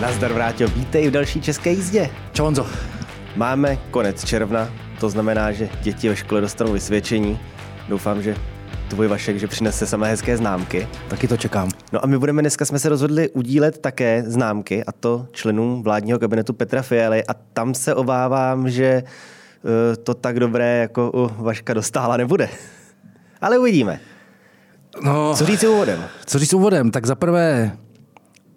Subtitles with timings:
[0.00, 2.10] Nazdar Vráťo, vítej v další české jízdě.
[2.32, 2.66] Čau Honzo.
[3.36, 4.68] Máme konec června,
[5.00, 7.40] to znamená, že děti ve škole dostanou vysvědčení.
[7.88, 8.36] Doufám, že
[8.88, 10.88] tvůj Vašek, že přinese samé hezké známky.
[11.08, 11.68] Taky to čekám.
[11.92, 16.18] No a my budeme dneska, jsme se rozhodli udílet také známky, a to členům vládního
[16.18, 19.70] kabinetu Petra Fialy a tam se obávám, že uh,
[20.04, 22.48] to tak dobré jako u Vaška dostála nebude.
[23.40, 24.00] Ale uvidíme.
[25.02, 26.04] No, Co říct úvodem?
[26.26, 26.90] co říct úvodem?
[26.90, 27.76] Tak zaprvé,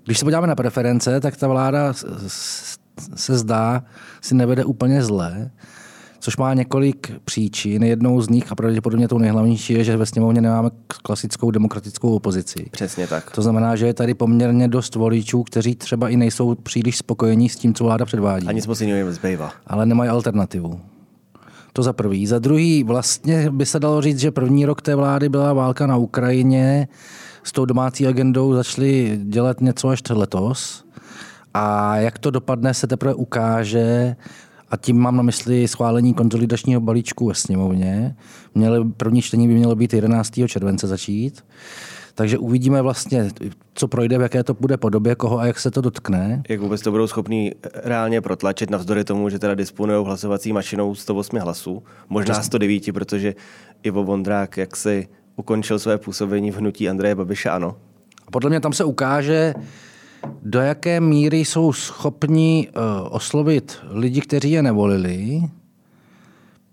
[0.10, 1.94] když se podíváme na preference, tak ta vláda
[3.16, 3.84] se zdá,
[4.22, 5.52] si nevede úplně zle,
[6.20, 7.84] což má několik příčin.
[7.84, 10.70] Jednou z nich a pravděpodobně tou nejhlavnější je, že ve sněmovně nemáme
[11.04, 12.66] klasickou demokratickou opozici.
[12.72, 13.32] Přesně tak.
[13.32, 17.56] To znamená, že je tady poměrně dost voličů, kteří třeba i nejsou příliš spokojení s
[17.56, 18.48] tím, co vláda předvádí.
[18.48, 19.52] A nic moc jiného jim nezbývá.
[19.68, 20.82] ale nemají alternativu.
[21.74, 22.28] To za prvý.
[22.28, 25.98] Za druhý, vlastně by se dalo říct, že první rok té vlády byla válka na
[25.98, 26.88] Ukrajině.
[27.44, 30.86] S tou domácí agendou začali dělat něco až letos.
[31.54, 34.16] A jak to dopadne, se teprve ukáže.
[34.72, 38.16] A tím mám na mysli schválení konsolidačního balíčku ve sněmovně.
[38.56, 40.32] Měli, první čtení by mělo být 11.
[40.48, 41.44] července začít.
[42.16, 43.30] Takže uvidíme vlastně,
[43.74, 46.44] co projde, v jaké to bude podobě, koho a jak se to dotkne.
[46.50, 51.40] Jak vůbec to budou schopní reálně protlačit, navzdory tomu, že teda disponují hlasovací mašinou 108
[51.40, 53.36] hlasů, možná 109, protože
[53.84, 55.08] Ivo Vondrák jak si
[55.40, 57.76] ukončil své působení v hnutí Andreje Babiše, ano.
[58.28, 59.54] A podle mě tam se ukáže,
[60.44, 65.42] do jaké míry jsou schopni uh, oslovit lidi, kteří je nevolili,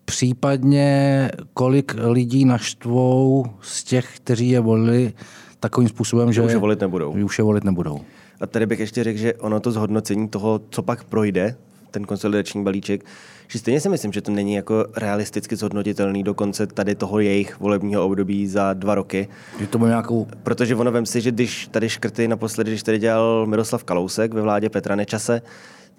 [0.05, 5.13] případně kolik lidí naštvou z těch, kteří je volili
[5.61, 7.17] takovým způsobem, že už je volit nebudou.
[7.17, 8.01] že už je volit nebudou.
[8.41, 11.57] A tady bych ještě řekl, že ono to zhodnocení toho, co pak projde,
[11.91, 13.05] ten konsolidační balíček,
[13.49, 17.61] že stejně si myslím, že to není jako realisticky zhodnotitelný do konce tady toho jejich
[17.61, 19.29] volebního období za dva roky.
[19.61, 20.27] Že to nějakou...
[20.43, 24.43] Protože ono vem si, že když tady škrty naposledy, když tady dělal Miroslav Kalousek ve
[24.43, 25.43] vládě Petra Nečase,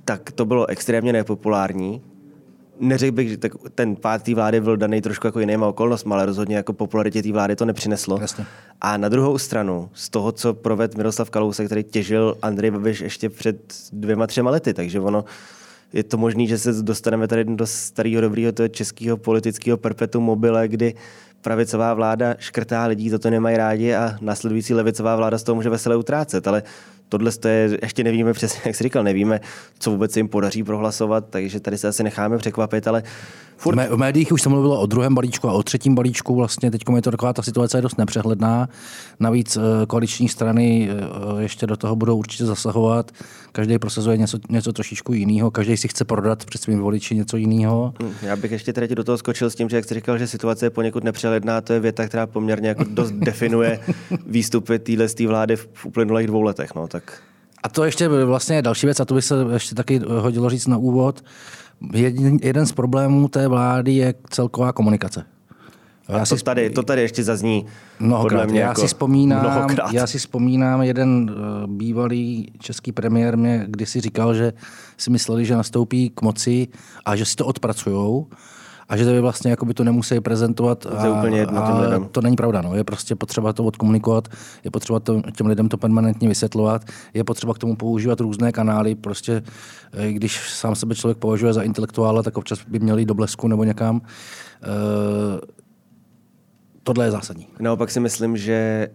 [0.05, 2.01] tak to bylo extrémně nepopulární.
[2.79, 6.25] Neřekl bych, že tak ten pád té vlády byl daný trošku jako jinýma okolnostmi, ale
[6.25, 8.17] rozhodně jako popularitě té vlády to nepřineslo.
[8.21, 8.45] Jasně.
[8.81, 13.29] A na druhou stranu, z toho, co proved Miroslav Kalousek, který těžil Andrej Babiš ještě
[13.29, 15.25] před dvěma, třema lety, takže ono
[15.93, 20.67] je to možné, že se dostaneme tady do starého dobrého toho českého politického perpetu mobile,
[20.67, 20.93] kdy
[21.41, 25.69] pravicová vláda škrtá lidí, za to nemají rádi a následující levicová vláda z toho může
[25.69, 26.63] veselé utrácet, ale
[27.09, 29.39] tohle to je, ještě nevíme přesně, jak jsi říkal, nevíme,
[29.79, 33.03] co vůbec se jim podaří prohlasovat, takže tady se asi necháme překvapit, ale
[33.57, 36.35] V, mé, v médiích už se mluvilo o druhém balíčku a o třetím balíčku.
[36.35, 38.69] Vlastně teď je to taková ta situace je dost nepřehledná.
[39.19, 43.11] Navíc eh, koaliční strany eh, ještě do toho budou určitě zasahovat.
[43.51, 47.93] Každý prosazuje něco, něco trošičku jiného, každý si chce prodat před svým voliči něco jiného.
[48.03, 50.27] Hm, Já bych ještě tady do toho skočil s tím, že jak jsi říkal, že
[50.27, 53.79] situace je poněkud nepřehledná, to je věta, která poměrně jako dost definuje
[54.25, 56.75] výstupy téhle vlády v uplynulých dvou letech.
[56.75, 57.21] No, tak
[57.63, 60.67] A to ještě vlastně je další věc, a to by se ještě taky hodilo říct
[60.67, 61.23] na úvod.
[61.93, 65.25] Jeden, jeden z problémů té vlády je celková komunikace.
[66.09, 67.65] já to, tady, to tady ještě zazní
[67.99, 68.29] Mnohokrát.
[68.29, 69.93] podle mě já, jako si vzpomínám, mnohokrát.
[69.93, 74.53] já si vzpomínám, jeden uh, bývalý český premiér mě kdysi říkal, že
[74.97, 76.67] si mysleli, že nastoupí k moci
[77.05, 78.27] a že si to odpracujou
[78.89, 80.79] a že to by vlastně jako by to nemuseli prezentovat.
[80.79, 82.07] To je úplně jedno těm a lidem.
[82.11, 82.61] to není pravda.
[82.61, 82.75] No.
[82.75, 84.27] Je prostě potřeba to odkomunikovat,
[84.63, 88.95] je potřeba to, těm lidem to permanentně vysvětlovat, je potřeba k tomu používat různé kanály.
[88.95, 89.43] Prostě
[89.93, 93.47] eh, když sám sebe člověk považuje za intelektuála, tak občas by měl jít do blesku
[93.47, 93.95] nebo někam.
[93.95, 95.39] Uh,
[96.83, 97.47] tohle je zásadní.
[97.59, 98.87] Naopak si myslím, že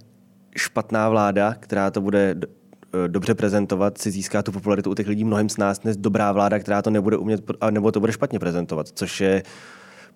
[0.57, 5.25] špatná vláda, která to bude eh, dobře prezentovat, si získá tu popularitu u těch lidí
[5.25, 8.39] mnohem s nás, než dobrá vláda, která to nebude umět, a nebo to bude špatně
[8.39, 9.43] prezentovat, což je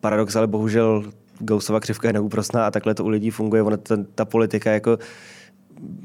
[0.01, 1.05] paradox, ale bohužel
[1.39, 3.63] Gaussova křivka je neúprostná a takhle to u lidí funguje.
[3.63, 4.99] Ona, ta, ta politika jako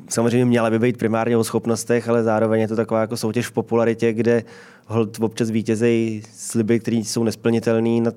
[0.09, 3.51] samozřejmě měla by být primárně o schopnostech, ale zároveň je to taková jako soutěž v
[3.51, 4.43] popularitě, kde
[4.87, 8.15] hold občas vítězejí sliby, které jsou nesplnitelné nad,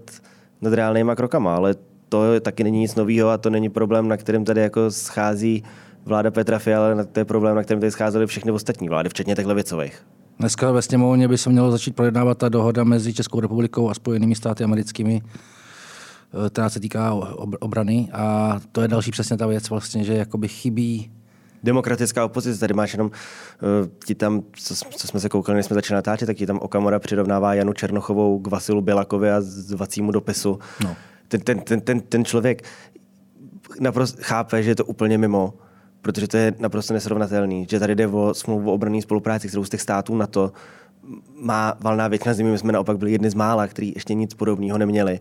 [0.61, 1.75] nad reálnýma krokama, ale
[2.09, 5.65] to taky není nic nového a to není problém, na kterém tady jako schází
[6.05, 9.35] vláda Petra Fiala, ale to je problém, na kterém tady scházely všechny ostatní vlády, včetně
[9.35, 10.03] těch levicových.
[10.39, 14.35] Dneska ve sněmovně by se mělo začít projednávat ta dohoda mezi Českou republikou a Spojenými
[14.35, 15.23] státy americkými,
[16.51, 18.09] která se týká ob- obrany.
[18.13, 21.11] A to je další přesně ta věc, vlastně, že jakoby chybí
[21.65, 25.75] Demokratická opozice, tady máš jenom, uh, ti tam, co, co, jsme se koukali, než jsme
[25.75, 30.59] začali natáčet, tak ti tam Okamora přirovnává Janu Černochovou k Vasilu Bělakovi a zvacímu dopisu.
[30.85, 30.97] No.
[31.29, 32.63] Ten, ten, ten, ten, ten člověk
[33.81, 35.55] naprosto chápe, že je to úplně mimo,
[36.03, 39.71] protože to je naprosto nesrovnatelný, že tady jde o smlouvu o obranné spolupráci, kterou z
[39.71, 40.53] těch států na to
[41.41, 44.79] má valná většina zemí, my jsme naopak byli jedni z mála, kteří ještě nic podobného
[44.79, 45.21] neměli,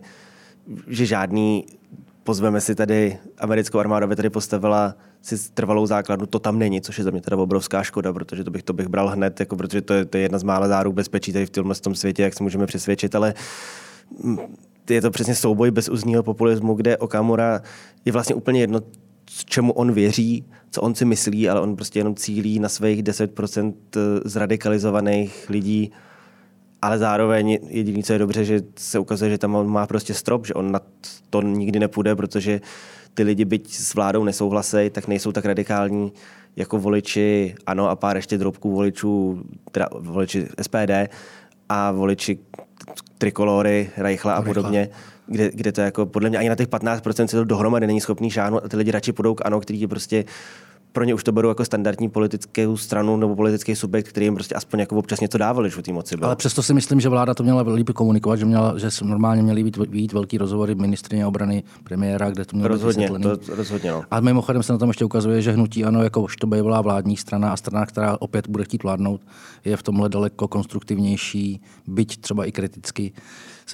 [0.88, 1.64] že žádný
[2.24, 6.98] pozveme si tady americkou armádu, aby tady postavila si trvalou základnu, to tam není, což
[6.98, 9.82] je za mě teda obrovská škoda, protože to bych, to bych bral hned, jako, protože
[9.82, 12.34] to je, to je jedna z mála záruk bezpečí tady v tomhle tom světě, jak
[12.34, 13.34] se můžeme přesvědčit, ale
[14.90, 17.60] je to přesně souboj bezúzního populismu, kde Okamura
[18.04, 18.80] je vlastně úplně jedno,
[19.26, 23.74] čemu on věří, co on si myslí, ale on prostě jenom cílí na svých 10%
[24.24, 25.92] zradikalizovaných lidí,
[26.84, 30.46] ale zároveň jediné, co je dobře, že se ukazuje, že tam on má prostě strop,
[30.46, 30.80] že on na
[31.30, 32.60] to nikdy nepůjde, protože
[33.14, 36.12] ty lidi, byť s vládou nesouhlasejí, tak nejsou tak radikální
[36.56, 39.42] jako voliči ANO a pár ještě drobků voličů,
[39.72, 40.90] teda voliči SPD
[41.68, 42.38] a voliči
[43.18, 44.88] trikolory, Reichla a podobně,
[45.26, 48.30] kde, kde to jako podle mě ani na těch 15% se to dohromady není schopný
[48.30, 50.24] šáhnout a ty lidi radši půjdou k ANO, který prostě
[50.94, 54.54] pro ně už to berou jako standardní politickou stranu nebo politický subjekt, který jim prostě
[54.54, 56.26] aspoň jako občas něco dávali, že v té moci byl.
[56.26, 59.64] Ale přesto si myslím, že vláda to měla líp komunikovat, že, měla, že normálně měly
[59.64, 64.02] být, být velký rozhovory ministrině obrany premiéra, kde to mělo rozhodně, být to, rozhodně no.
[64.10, 67.52] A mimochodem se na tom ještě ukazuje, že hnutí ano, jako to bývalá vládní strana
[67.52, 69.20] a strana, která opět bude chtít vládnout,
[69.64, 73.12] je v tomhle daleko konstruktivnější, byť třeba i kriticky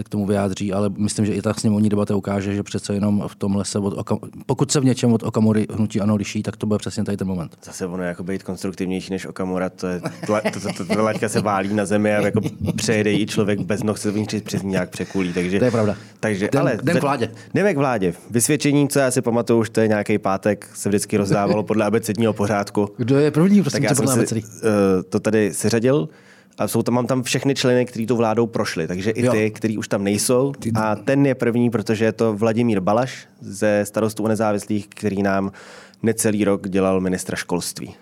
[0.01, 3.25] se k tomu vyjádří, ale myslím, že i ta sněmovní debata ukáže, že přece jenom
[3.27, 4.19] v tomhle se od Okam...
[4.47, 7.27] pokud se v něčem od Okamury hnutí ano liší, tak to bude přesně tady ten
[7.27, 7.59] moment.
[7.65, 11.41] Zase ono jako být konstruktivnější než Okamura, to je, to, to, to, to, laťka se
[11.41, 12.41] válí na zemi a jako
[12.77, 14.13] přejde i člověk bez noh se
[14.45, 15.33] přes ní nějak překulí.
[15.33, 15.97] Takže, to je pravda.
[16.21, 17.31] Takže, den, ale, den k vládě.
[17.55, 18.15] Jdeme k vládě.
[18.31, 22.33] Vysvědčení, co já si pamatuju, už to je nějaký pátek, se vždycky rozdávalo podle abecedního
[22.33, 22.89] pořádku.
[22.97, 24.43] Kdo je první, prosím, tak já jsem si, uh,
[25.09, 26.09] to tady seřadil.
[26.59, 29.79] A jsou tam, mám tam všechny členy, kteří tu vládou prošli, takže i ty, kteří
[29.79, 30.53] už tam nejsou.
[30.75, 35.53] A ten je první, protože je to Vladimír Balaš ze starostů nezávislých, který nám
[36.03, 37.95] necelý rok dělal ministra školství.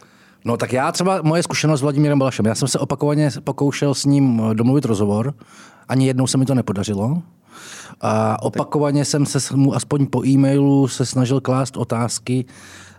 [0.45, 4.05] No tak já třeba, moje zkušenost s Vladimírem Balašem, já jsem se opakovaně pokoušel s
[4.05, 5.35] ním domluvit rozhovor,
[5.89, 7.23] ani jednou se mi to nepodařilo.
[8.01, 12.45] A opakovaně jsem se mu aspoň po e-mailu se snažil klást otázky,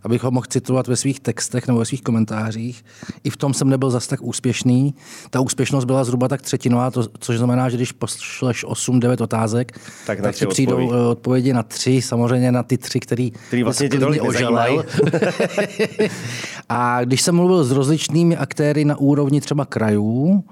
[0.04, 2.86] abych ho mohl citovat ve svých textech nebo ve svých komentářích.
[3.24, 4.96] I v tom jsem nebyl zas tak úspěšný.
[5.30, 10.22] Ta úspěšnost byla zhruba tak třetinová, to, což znamená, že když pošleš 8-9 otázek, tak,
[10.22, 10.94] tak ti přijdou odpovědi.
[10.94, 14.86] Eh, odpovědi na tři, samozřejmě na ty tři, který, který vlastně ty oželel.
[16.70, 20.44] A když jsem mluvil s rozličnými aktéry na úrovni třeba krajů,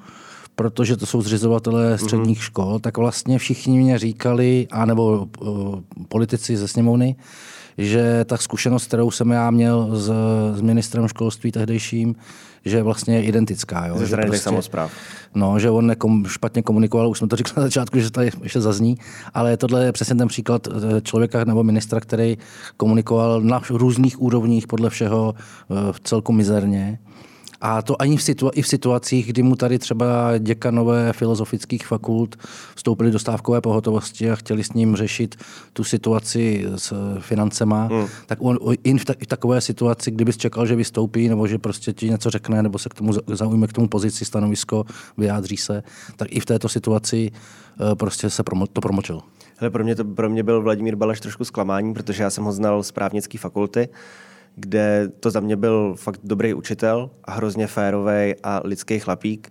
[0.58, 2.42] protože to jsou zřizovatelé středních mm-hmm.
[2.42, 5.76] škol, tak vlastně všichni mě říkali, anebo uh,
[6.08, 7.16] politici ze sněmovny,
[7.78, 10.12] že ta zkušenost, kterou jsem já měl s,
[10.58, 12.16] s ministrem školství tehdejším,
[12.66, 13.86] že vlastně je identická.
[13.86, 13.98] Jo?
[13.98, 14.92] Ze že prostě, samozpráv.
[15.36, 18.62] No, že on nekom, špatně komunikoval, už jsme to říkali na začátku, že to ještě
[18.62, 18.98] zazní,
[19.34, 22.38] ale tohle je přesně ten příklad eh, člověka nebo ministra, který
[22.78, 27.00] komunikoval na různých úrovních podle všeho eh, v celku mizerně
[27.62, 32.36] a to ani v situa- i v situacích, kdy mu tady třeba děkanové filozofických fakult
[32.76, 35.36] vstoupili do stávkové pohotovosti a chtěli s ním řešit
[35.74, 38.08] tu situaci s financema, hmm.
[38.26, 41.94] tak on i v, ta- v takové situaci, kdyby čekal, že vystoupí, nebo že prostě
[41.94, 44.86] ti něco řekne, nebo se k tomu zaujme k tomu pozici, stanovisko,
[45.18, 45.84] vyjádří se,
[46.16, 49.22] tak i v této situaci eh, prostě se promo- to promočil.
[49.58, 52.52] Hele, pro, mě to, pro mě byl Vladimír Balaš trošku zklamání, protože já jsem ho
[52.52, 53.90] znal z právnické fakulty
[54.60, 59.50] kde to za mě byl fakt dobrý učitel a hrozně férový a lidský chlapík,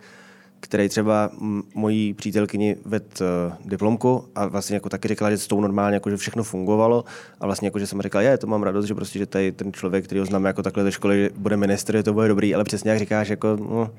[0.61, 1.31] který třeba
[1.75, 6.11] mojí přítelkyni ved uh, diplomku a vlastně jako taky říkala, že s tou normálně jako,
[6.11, 7.05] že všechno fungovalo
[7.41, 9.73] a vlastně jako, že jsem říkal, je, to mám radost, že prostě, že tady ten
[9.73, 12.64] člověk, který ho znám jako takhle ze školy, bude ministr, že to bude dobrý, ale
[12.64, 13.91] přesně jak říkáš, jako, no,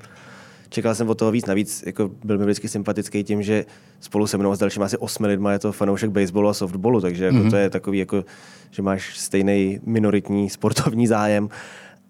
[0.68, 1.46] čekal jsem od toho víc.
[1.46, 3.64] Navíc jako byl mi vždycky sympatický tím, že
[4.00, 7.00] spolu se mnou a s dalšími asi osmi lidmi je to fanoušek baseballu a softballu,
[7.00, 7.50] takže jako mm-hmm.
[7.50, 8.24] to je takový, jako,
[8.70, 11.48] že máš stejný minoritní sportovní zájem,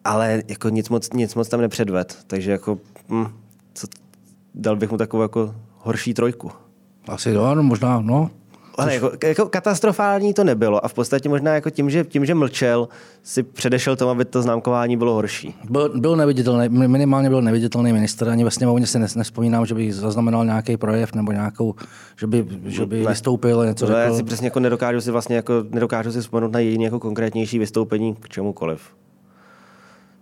[0.05, 2.19] ale jako nic moc, nic moc tam nepředved.
[2.27, 2.79] Takže jako,
[3.09, 3.27] hm,
[3.75, 3.87] co,
[4.55, 6.51] dal bych mu takovou jako horší trojku.
[7.09, 8.31] Asi jo, no, možná, no.
[8.79, 12.35] Ale jako, jako katastrofální to nebylo a v podstatě možná jako tím, že, tím, že
[12.35, 12.89] mlčel,
[13.23, 15.55] si předešel tomu, aby to známkování bylo horší.
[15.71, 20.45] Byl, byl neviditelný, minimálně byl neviditelný minister, ani ve sněmovně si nespomínám, že by zaznamenal
[20.45, 21.75] nějaký projev nebo nějakou,
[22.21, 23.11] že by, že by ne.
[23.11, 24.01] vystoupil něco no, řekl.
[24.01, 27.59] Já si přesně jako nedokážu si vlastně jako, nedokážu si vzpomenout na jediný jako konkrétnější
[27.59, 28.81] vystoupení k čemukoliv.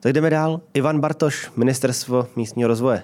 [0.00, 0.60] Tak jdeme dál.
[0.74, 3.02] Ivan Bartoš, Ministerstvo místního rozvoje.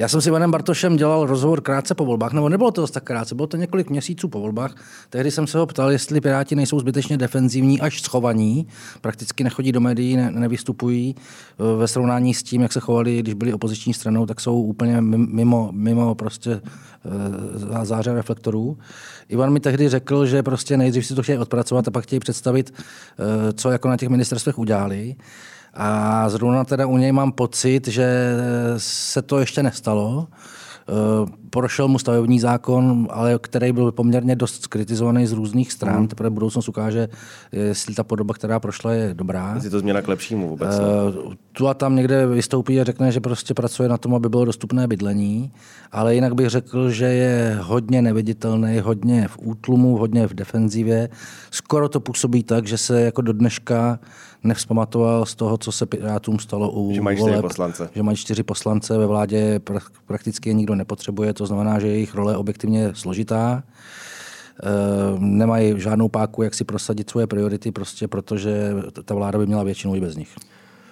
[0.00, 3.34] Já jsem s Ivanem Bartošem dělal rozhovor krátce po volbách, nebo nebylo to tak krátce,
[3.34, 4.74] bylo to několik měsíců po volbách.
[5.10, 8.66] Tehdy jsem se ho ptal, jestli Piráti nejsou zbytečně defenzivní až schovaní,
[9.00, 13.34] prakticky nechodí do médií, ne, nevystupují e, ve srovnání s tím, jak se chovali, když
[13.34, 18.78] byli opoziční stranou, tak jsou úplně mimo, mimo prostě e, záře reflektorů.
[19.28, 22.74] Ivan mi tehdy řekl, že prostě nejdřív si to chtějí odpracovat a pak chtějí představit,
[22.74, 25.16] e, co jako na těch ministerstvech udělali.
[25.74, 28.36] A zrovna teda u něj mám pocit, že
[28.76, 30.28] se to ještě nestalo.
[31.50, 36.00] prošel mu stavební zákon, ale který byl poměrně dost skritizovaný z různých stran.
[36.00, 36.08] Mm.
[36.08, 37.08] Teprve budoucnost ukáže,
[37.52, 39.54] jestli ta podoba, která prošla, je dobrá.
[39.54, 40.78] Jestli to změna k lepšímu vůbec.
[40.78, 44.44] Uh, tu a tam někde vystoupí a řekne, že prostě pracuje na tom, aby bylo
[44.44, 45.52] dostupné bydlení,
[45.92, 51.08] ale jinak bych řekl, že je hodně neviditelný, hodně v útlumu, hodně v defenzivě.
[51.50, 53.98] Skoro to působí tak, že se jako do dneška
[54.44, 57.90] nevzpamatoval z toho, co se Pirátům stalo u Že mají čtyři voleb, poslance.
[57.94, 59.60] Že mají čtyři poslance, ve vládě
[60.06, 63.62] prakticky je nikdo nepotřebuje, to znamená, že jejich role je objektivně složitá.
[63.62, 64.70] E,
[65.18, 69.94] nemají žádnou páku, jak si prosadit svoje priority, prostě protože ta vláda by měla většinu
[69.94, 70.36] i bez nich.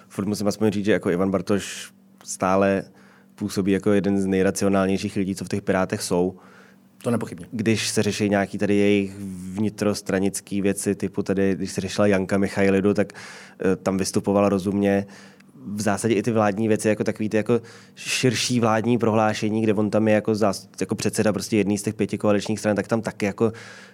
[0.09, 1.91] Furt musím aspoň říct, že jako Ivan Bartoš
[2.23, 2.83] stále
[3.35, 6.35] působí jako jeden z nejracionálnějších lidí, co v těch Pirátech jsou.
[7.03, 7.45] To nepochybně.
[7.51, 9.15] Když se řeší nějaký tady jejich
[9.53, 15.05] vnitrostranické věci, typu tady, když se řešila Janka Michailidu, tak uh, tam vystupovala rozumně
[15.67, 17.61] v zásadě i ty vládní věci, jako takový ty jako
[17.95, 21.93] širší vládní prohlášení, kde on tam je jako, zás, jako předseda prostě jedný z těch
[21.93, 23.51] pěti koaličních stran, tak tam taky jako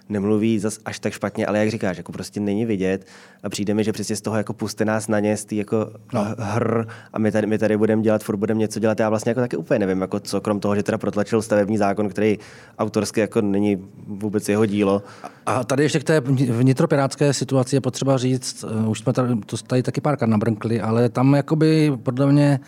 [0.08, 3.06] nemluví zas až tak špatně, ale jak říkáš, jako prostě není vidět
[3.42, 6.26] a přijde mi, že přesně z toho jako puste nás na ně, z jako no.
[6.38, 9.00] hr a my tady, my tady budeme dělat, furt budeme něco dělat.
[9.00, 12.08] Já vlastně jako taky úplně nevím, jako co, krom toho, že teda protlačil stavební zákon,
[12.08, 12.38] který
[12.78, 15.02] autorsky jako není vůbec jeho dílo.
[15.46, 19.56] A tady ještě k té vnitropirátské situaci je potřeba říct, eh, už jsme tady, to
[19.56, 22.60] tady taky párkrát nabrnkli, ale tam jakoby podle mě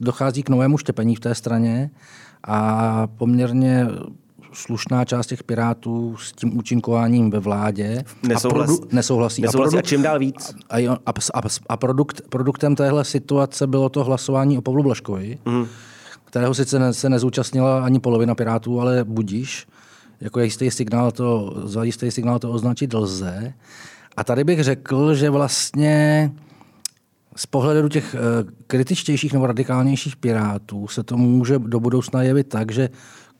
[0.00, 1.90] dochází k novému štěpení v té straně
[2.44, 3.86] a poměrně
[4.52, 9.42] slušná část těch pirátů s tím účinkováním ve vládě Nesouhlas, a produ, nesouhlasí.
[9.42, 9.46] nesouhlasí.
[9.46, 10.54] A, produkt, a čím dál víc.
[10.70, 10.76] A,
[11.06, 15.66] a, a, a produkt, produktem téhle situace bylo to hlasování o Pavlu Blaškovi, mm.
[16.24, 19.66] kterého sice ne, se nezúčastnila ani polovina pirátů, ale budíš.
[20.20, 23.52] Jako jistý signál to, za jistý signál to označit lze.
[24.16, 26.30] A tady bych řekl, že vlastně
[27.36, 28.18] z pohledu těch eh,
[28.66, 32.88] kritičtějších nebo radikálnějších pirátů se to může do budoucna jevit tak, že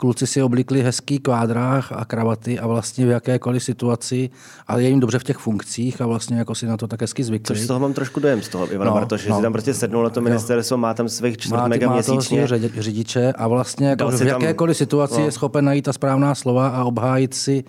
[0.01, 4.31] kluci si oblikli hezký kvádrách a kravaty a vlastně v jakékoliv situaci,
[4.67, 7.25] ale je jim dobře v těch funkcích a vlastně jako si na to tak hezky
[7.25, 7.57] zvykli.
[7.57, 9.53] Což z toho mám trošku dojem z toho, Ivana no, Bartoš, že no, si tam
[9.53, 12.47] prostě sednul na to ministerstvo, má tam svých čtvrt má, mega má měsíčně.
[12.79, 15.25] řidiče a vlastně jako v jakékoliv situaci no.
[15.25, 17.65] je schopen najít ta správná slova a obhájit si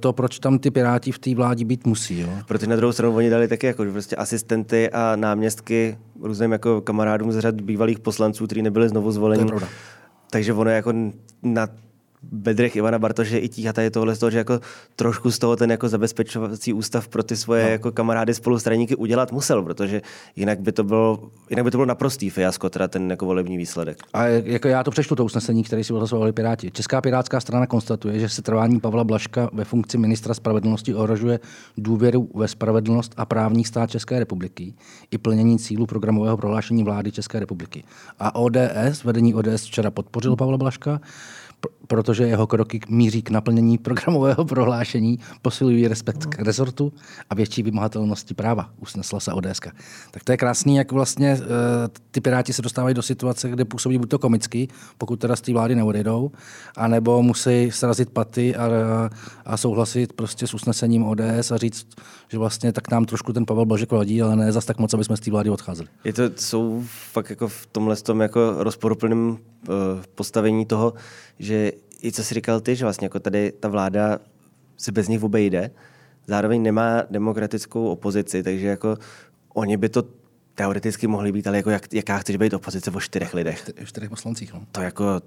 [0.00, 2.20] to, proč tam ty piráti v té vládě být musí.
[2.20, 2.28] Jo?
[2.48, 7.32] Protože na druhou stranu oni dali taky jako prostě asistenty a náměstky různým jako kamarádům
[7.32, 9.50] z řad bývalých poslanců, kteří nebyli znovu zvoleni.
[10.30, 10.92] Takže ono jako
[11.42, 11.68] na
[12.22, 14.60] bedrech Ivana Bartoše i tíha tady tohle z toho, že jako
[14.96, 17.68] trošku z toho ten jako zabezpečovací ústav pro ty svoje no.
[17.68, 20.02] jako kamarády spolustraníky udělat musel, protože
[20.36, 24.02] jinak by to bylo, jinak by to bylo naprostý fiasko, teda ten jako volební výsledek.
[24.12, 26.70] A jako já to přečtu to usnesení, které si odhlasovali Piráti.
[26.70, 31.40] Česká pirátská strana konstatuje, že se trvání Pavla Blaška ve funkci ministra spravedlnosti ohrožuje
[31.76, 34.74] důvěru ve spravedlnost a právní stát České republiky
[35.10, 37.84] i plnění cílů programového prohlášení vlády České republiky.
[38.18, 41.00] A ODS, vedení ODS včera podpořil Pavla Blaška,
[41.86, 46.92] protože jeho kroky míří k naplnění programového prohlášení, posilují respekt k rezortu
[47.30, 49.60] a větší vymahatelnosti práva, usnesla se ODS.
[50.10, 51.46] Tak to je krásný, jak vlastně uh,
[52.10, 55.52] ty piráti se dostávají do situace, kde působí buď to komicky, pokud teda z té
[55.52, 56.30] vlády neodejdou,
[56.76, 58.68] anebo musí srazit paty a,
[59.44, 61.86] a souhlasit prostě s usnesením ODS a říct,
[62.28, 65.04] že vlastně tak nám trošku ten Pavel Blažek vadí, ale ne zas tak moc, aby
[65.04, 65.88] jsme z té vlády odcházeli.
[66.04, 69.36] Je to, jsou fakt jako v tomhle tom jako rozporuplném uh,
[70.14, 70.94] postavení toho,
[71.38, 71.49] že
[72.02, 74.18] i co jsi říkal ty, že vlastně jako tady ta vláda
[74.76, 75.70] se bez nich obejde,
[76.26, 78.96] zároveň nemá demokratickou opozici, takže jako
[79.54, 80.02] oni by to
[80.54, 83.70] teoreticky mohli být, ale jako jak, jaká chceš být opozice o čtyřech lidech?
[83.82, 84.62] O čtyřech poslancích, no.
[84.72, 85.20] To jako,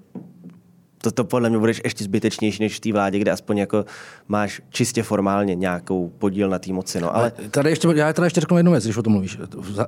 [1.04, 3.84] to, to podle mě budeš ještě zbytečnější než v té vládě, kde aspoň jako
[4.28, 7.00] máš čistě formálně nějakou podíl na té moci.
[7.00, 7.16] No.
[7.16, 7.32] Ale...
[7.50, 9.38] Tady ještě, já tady ještě řeknu jednu věc, když o tom mluvíš.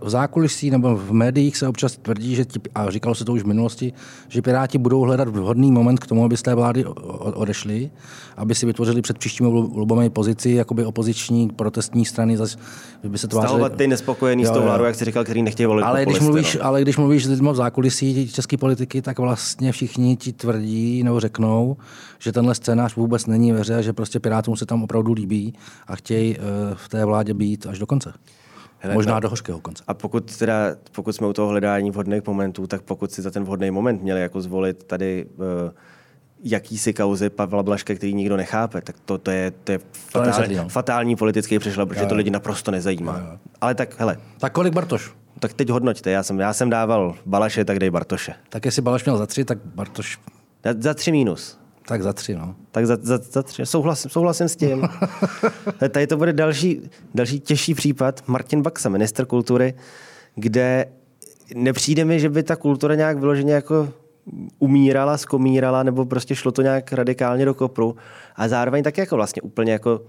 [0.00, 3.42] V zákulisí nebo v médiích se občas tvrdí, že ti, a říkalo se to už
[3.42, 3.92] v minulosti,
[4.28, 7.90] že Piráti budou hledat vhodný moment k tomu, aby z té vlády odešli,
[8.36, 12.58] aby si vytvořili před příštími volbami pozici jakoby opoziční protestní strany, zase
[13.08, 13.48] by se tvářili...
[13.48, 16.20] Stahovat ty nespokojený jo, s tou vládou, jak jsi říkal, který nechtějí volit ale když,
[16.20, 16.64] mluvíš, no.
[16.64, 21.20] ale když mluvíš s lidmi v zákulisí české politiky, tak vlastně všichni ti tvrdí, nebo
[21.20, 21.76] řeknou,
[22.18, 25.54] že tenhle scénář vůbec není ve hře, že prostě Pirátům se tam opravdu líbí
[25.86, 28.12] a chtějí uh, v té vládě být až do konce.
[28.78, 29.20] Hele, Možná no.
[29.20, 29.84] do hořkého konce.
[29.86, 30.54] A pokud, teda,
[30.92, 34.20] pokud jsme u toho hledání vhodných momentů, tak pokud si za ten vhodný moment měli
[34.20, 35.44] jako zvolit tady uh,
[36.44, 39.78] jakýsi kauzy Pavla Blaška, který nikdo nechápe, tak to, to je, to je
[40.10, 40.68] fatální, no.
[40.68, 42.08] fatální politický přešlo, protože jo, jo.
[42.08, 43.18] to lidi naprosto nezajímá.
[43.18, 43.38] Jo, jo.
[43.60, 44.16] Ale tak, hele.
[44.38, 45.14] Tak kolik Bartoš?
[45.38, 48.34] Tak teď hodnoťte, já jsem, já jsem dával Balaše, tak dej Bartoše.
[48.48, 50.18] Tak jestli Balaš měl za tři, tak Bartoš
[50.64, 51.58] za, za tři mínus.
[51.86, 52.54] Tak za tři, no.
[52.70, 53.66] Tak za, za, za tři.
[53.66, 54.88] Souhlasím, souhlasím s tím.
[55.90, 58.22] Tady to bude další, další těžší případ.
[58.26, 59.74] Martin Baxa, minister kultury,
[60.34, 60.86] kde
[61.54, 63.88] nepřijde mi, že by ta kultura nějak vyloženě jako
[64.58, 67.96] umírala, skomírala, nebo prostě šlo to nějak radikálně do kopru.
[68.36, 70.00] A zároveň tak jako vlastně úplně jako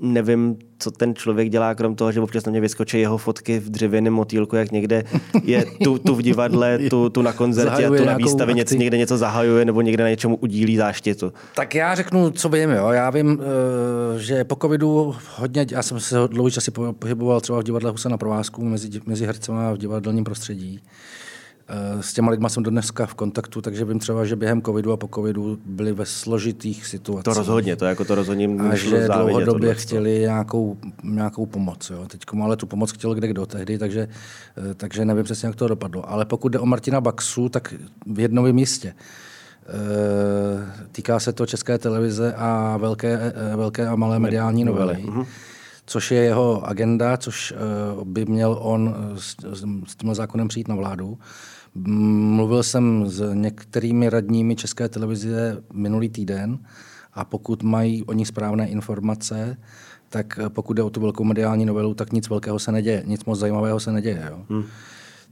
[0.00, 3.70] nevím, co ten člověk dělá, krom toho, že občas na mě vyskočí jeho fotky v
[3.70, 5.04] dřevěném motýlku, jak někde
[5.42, 9.16] je tu, tu v divadle, tu, tu na koncertě tu na výstavě, něco, někde něco
[9.16, 11.32] zahajuje nebo někde na něčemu udílí záštitu.
[11.56, 12.70] Tak já řeknu, co vím.
[12.70, 12.88] Jo.
[12.88, 17.60] Já vím, eh, že po covidu hodně, já jsem se dlouhý časy po- pohyboval třeba
[17.60, 20.80] v divadle Husa na provázku mezi, mezi hercema v divadelním prostředí.
[21.68, 24.96] Eh, S těma lidma jsem dneska v kontaktu, takže vím třeba, že během covidu a
[24.96, 27.24] po covidu byli ve složitých situacích.
[27.24, 31.90] To rozhodně, to jako to rozhodně A že dlouhodobě chtěli nějakou, nějakou pomoc.
[31.90, 32.04] Jo.
[32.08, 34.08] Teď ale tu pomoc chtěl kde kdo tehdy, takže,
[34.70, 36.10] eh, takže nevím přesně, jak to dopadlo.
[36.10, 37.74] Ale pokud jde o Martina Baxu, tak
[38.06, 38.94] v jednom místě.
[39.66, 45.04] Eh, Týká se to České televize a velké, velké a malé mediální novely,
[45.86, 47.54] což je jeho agenda, což
[48.04, 51.18] by měl on s, s- s tímhle zákonem přijít na vládu.
[51.74, 56.58] Mluvil jsem s některými radními České televize minulý týden
[57.14, 59.56] a pokud mají oni správné informace,
[60.08, 63.38] tak pokud jde o tu velkou mediální novelu, tak nic velkého se neděje, nic moc
[63.38, 64.26] zajímavého se neděje.
[64.30, 64.44] Jo.
[64.48, 64.64] Hmm.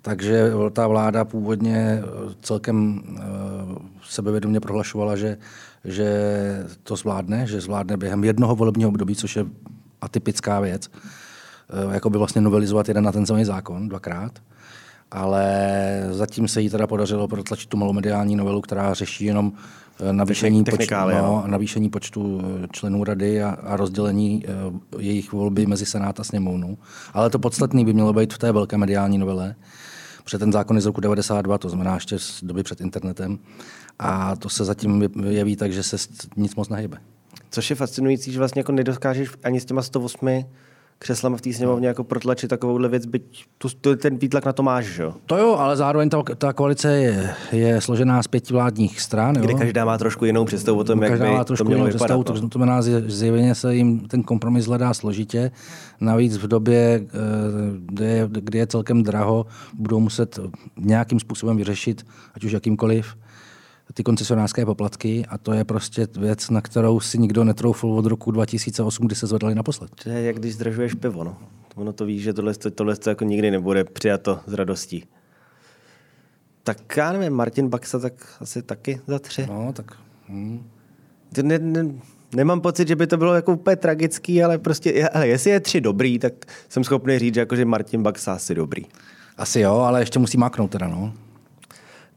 [0.03, 3.23] Takže ta vláda původně eh, celkem eh,
[4.03, 5.39] sebevědomě prohlašovala, že,
[5.85, 6.09] že
[6.83, 9.47] to zvládne, že zvládne během jednoho volebního období, což je
[10.01, 14.33] atypická věc, eh, jako by vlastně novelizovat jeden na ten samý zákon dvakrát.
[15.13, 19.53] Ale zatím se jí teda podařilo protlačit tu malou mediální novelu, která řeší jenom
[20.01, 24.51] eh, navýšení, počtu, no, navýšení počtu eh, členů rady a, a rozdělení eh,
[24.99, 26.79] jejich volby mezi Senát a sněmovnu.
[27.15, 29.55] Ale to podstatné by mělo být v té velké mediální novele,
[30.25, 33.39] protože ten zákon je z roku 92, to znamená ještě z doby před internetem.
[33.99, 35.97] A to se zatím jeví tak, že se
[36.37, 36.99] nic moc nehybe.
[37.51, 40.45] Což je fascinující, že vlastně jako nedokážeš ani s těma 108
[41.03, 44.63] křeslama v té sněmovně jako protlačit takovouhle věc, byť tu, tu, ten výtlak na to
[44.63, 45.15] máš, že jo?
[45.27, 49.37] To jo, ale zároveň ta, ta koalice je, je složená z pěti vládních stran.
[49.37, 49.43] Jo?
[49.43, 51.87] Kde každá má trošku jinou představu o tom, jak Každá by má to trošku mělo
[51.87, 52.25] jinou vypadat.
[52.25, 52.49] představu, no.
[52.49, 55.51] to znamená, že zjevně se jim ten kompromis hledá složitě.
[56.01, 57.09] Navíc v době, eh,
[57.87, 59.47] kdy je, kdy je celkem draho,
[59.79, 60.39] budou muset
[60.79, 63.15] nějakým způsobem vyřešit, ať už jakýmkoliv,
[63.95, 68.31] ty koncesionářské poplatky a to je prostě věc, na kterou si nikdo netroufl od roku
[68.31, 69.91] 2008, kdy se zvedali naposled.
[70.03, 71.37] To je jak když zdražuješ pivo, no.
[71.75, 75.05] Ono to ví, že tohle, tohle to jako nikdy nebude přijato s radostí.
[76.63, 79.47] Tak já nevím, Martin Baxa tak asi taky za tři.
[79.47, 79.97] No, tak...
[80.29, 80.71] Hm.
[81.35, 81.95] To Ne, ne,
[82.35, 85.81] nemám pocit, že by to bylo jako úplně tragický, ale prostě, ale jestli je tři
[85.81, 86.33] dobrý, tak
[86.69, 88.83] jsem schopný říct, že jako, že Martin Baxa asi dobrý.
[89.37, 91.13] Asi jo, ale ještě musí máknout teda, no.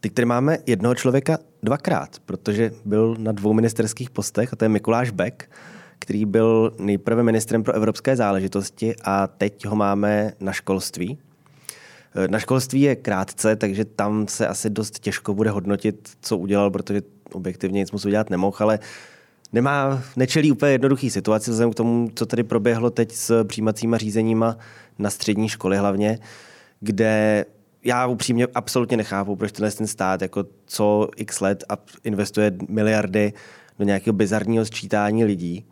[0.00, 4.68] Teď tady máme jednoho člověka dvakrát, protože byl na dvou ministerských postech, a to je
[4.68, 5.50] Mikuláš Beck,
[5.98, 11.18] který byl nejprve ministrem pro evropské záležitosti a teď ho máme na školství.
[12.14, 16.70] E, Na školství je krátce, takže tam se asi dost těžko bude hodnotit, co udělal,
[16.70, 18.78] protože objektivně nic moc udělat nemohl, ale
[19.52, 24.58] nemá, nečelí úplně jednoduchý situaci vzhledem k tomu, co tady proběhlo teď s přijímacíma řízeníma
[24.98, 26.18] na střední školy hlavně,
[26.80, 27.44] kde
[27.86, 33.32] já upřímně absolutně nechápu, proč tenhle ten stát jako co x let a investuje miliardy
[33.78, 35.64] do nějakého bizarního sčítání lidí,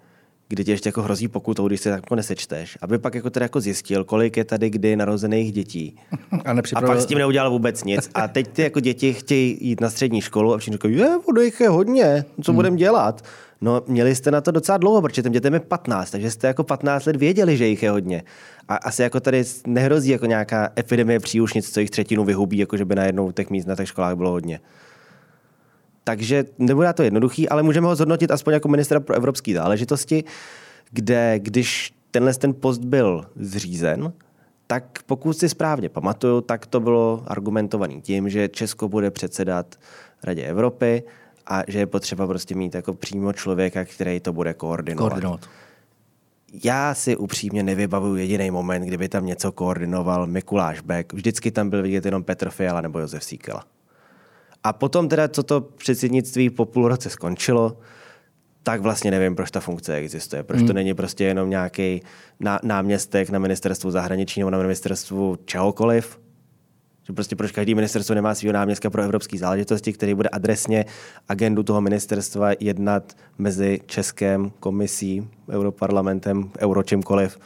[0.48, 3.44] kdy ti ještě jako hrozí pokutou, když se tak jako nesečteš, aby pak jako teda
[3.44, 5.96] jako zjistil, kolik je tady kdy narozených dětí.
[6.33, 6.88] A, A nepřipravil...
[6.88, 8.11] pak s tím neudělal vůbec nic.
[8.14, 11.40] A teď ty jako děti chtějí jít na střední školu a všichni říkají, je, ono
[11.40, 12.57] jich je hodně, co Hmm.
[12.57, 13.22] budeme dělat?
[13.64, 16.64] No, měli jste na to docela dlouho, protože těm dětem je 15, takže jste jako
[16.64, 18.22] 15 let věděli, že jich je hodně.
[18.68, 22.85] A asi jako tady nehrozí jako nějaká epidemie příušnic, co jich třetinu vyhubí, jako že
[22.85, 24.61] by najednou těch míst na těch školách bylo hodně.
[26.05, 30.24] Takže nebude to jednoduchý, ale můžeme ho zhodnotit aspoň jako ministra pro evropské záležitosti,
[30.90, 34.12] kde když tenhle ten post byl zřízen,
[34.66, 39.77] tak pokud si správně pamatuju, tak to bylo argumentovaný tím, že Česko bude předsedat
[40.22, 41.03] Radě Evropy
[41.46, 45.11] a že je potřeba prostě mít jako přímo člověka, který to bude koordinovat.
[45.11, 45.40] koordinovat.
[46.64, 51.12] Já si upřímně nevybavuju jediný moment, kdyby tam něco koordinoval Mikuláš Beck.
[51.12, 53.64] Vždycky tam byl vidět jenom Petr Fiala nebo Josef Síkela.
[54.64, 57.78] A potom teda, co to předsednictví po půl roce skončilo,
[58.62, 60.42] tak vlastně nevím, proč ta funkce existuje.
[60.42, 62.02] Proč to není prostě jenom nějaký
[62.40, 66.20] ná- náměstek na ministerstvu zahraničí nebo na ministerstvu čehokoliv.
[67.06, 70.84] Že prostě proč každý ministerstvo nemá svého náměstka pro evropské záležitosti, který bude adresně
[71.28, 77.38] agendu toho ministerstva jednat mezi Českém komisí, Europarlamentem, euro čímkoliv.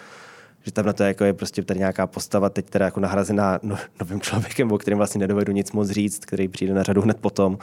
[0.62, 3.79] Že tam na to jako je prostě tady nějaká postava, teď teda jako nahrazená no,
[4.01, 7.59] novým člověkem, o kterém vlastně nedovedu nic moc říct, který přijde na řadu hned potom.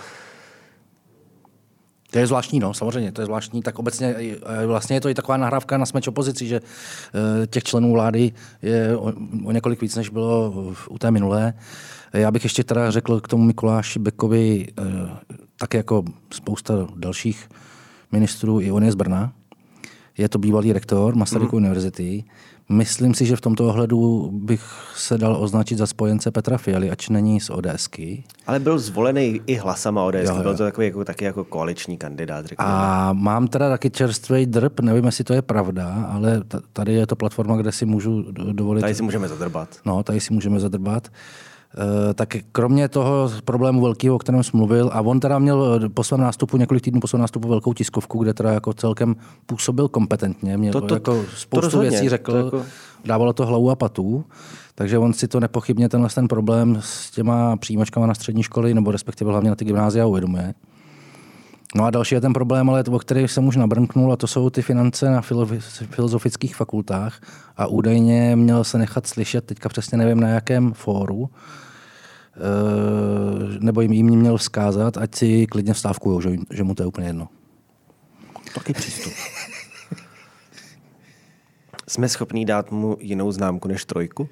[2.16, 3.62] To je zvláštní, no, samozřejmě, to je zvláštní.
[3.62, 7.64] Tak obecně eh, vlastně je to i taková nahrávka na smeč opozici, že eh, těch
[7.64, 9.14] členů vlády je o,
[9.46, 10.54] o několik víc, než bylo
[10.90, 11.54] u té minulé.
[12.14, 14.84] Já bych ještě teda řekl k tomu Mikuláši Bekovi eh,
[15.60, 17.50] tak jako spousta dalších
[18.12, 19.34] ministrů, i on je z Brna.
[20.18, 21.66] Je to bývalý rektor Masarykovy mm.
[21.66, 22.24] univerzity.
[22.70, 24.62] Myslím si, že v tomto ohledu bych
[24.96, 28.24] se dal označit za spojence Petra Fialy, ač není z ODSky.
[28.48, 30.44] Ale byl zvolený i hlasama ODS, jo, jo.
[30.44, 32.46] byl to takový jako, taky jako koaliční kandidát.
[32.46, 32.72] Řekněme.
[32.72, 36.42] A mám teda taky čerstvý drb, nevím, jestli to je pravda, ale
[36.74, 38.82] tady je to platforma, kde si můžu dovolit...
[38.82, 39.70] Tady si můžeme zadrbat.
[39.86, 41.08] No, tady si můžeme zadrbat.
[41.78, 46.04] Eh, tak kromě toho problému velkého, o kterém jsem mluvil, a on teda měl po
[46.04, 50.58] svém nástupu, několik týdnů po svém nástupu velkou tiskovku, kde teda jako celkem působil kompetentně,
[50.58, 52.66] měl to, to, jako spoustu to rozhodně, věcí řekl, to jako...
[53.06, 54.26] dávalo to hlavu a patu,
[54.76, 58.92] takže on si to nepochybně tenhle ten problém s těma přijímačkama na střední školy, nebo
[58.92, 60.54] respektive hlavně na ty gymnázia uvědomuje.
[61.76, 64.50] No a další je ten problém, ale o který jsem už nabrnknul, a to jsou
[64.50, 65.22] ty finance na
[65.90, 67.22] filozofických fakultách.
[67.58, 71.30] A údajně měl se nechat slyšet, teďka přesně nevím na jakém fóru,
[72.38, 76.88] Eh, nebo jim, jim měl vzkázat, ať si klidně vstávkují, že, že mu to je
[76.88, 77.28] úplně jedno.
[78.56, 79.14] Taky přístup.
[81.88, 84.30] Jsme schopní dát mu jinou známku než trojku?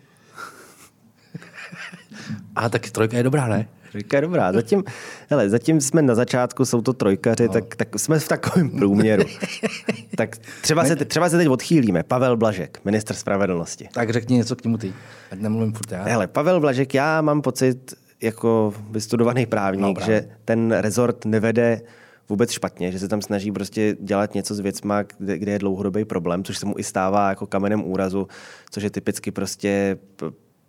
[2.56, 3.68] A tak trojka je dobrá, ne?
[3.94, 4.54] Trojka je dobrá.
[4.54, 4.84] Zatím,
[5.30, 7.54] hele, zatím jsme na začátku, jsou to trojkaři, no.
[7.54, 9.24] tak, tak jsme v takovém průměru.
[10.18, 12.04] tak třeba se, třeba se teď odchýlíme.
[12.04, 13.90] Pavel Blažek, minister spravedlnosti.
[13.94, 14.94] Tak řekni něco k němu ty,
[15.32, 16.04] ať nemluvím furt já.
[16.04, 21.82] Hele, Pavel Blažek, já mám pocit, jako vystudovaný právník, no, že ten rezort nevede
[22.30, 26.06] vůbec špatně, že se tam snaží prostě dělat něco s věcma, kde, kde je dlouhodobý
[26.06, 28.28] problém, což se mu i stává jako kamenem úrazu,
[28.70, 29.98] což je typicky prostě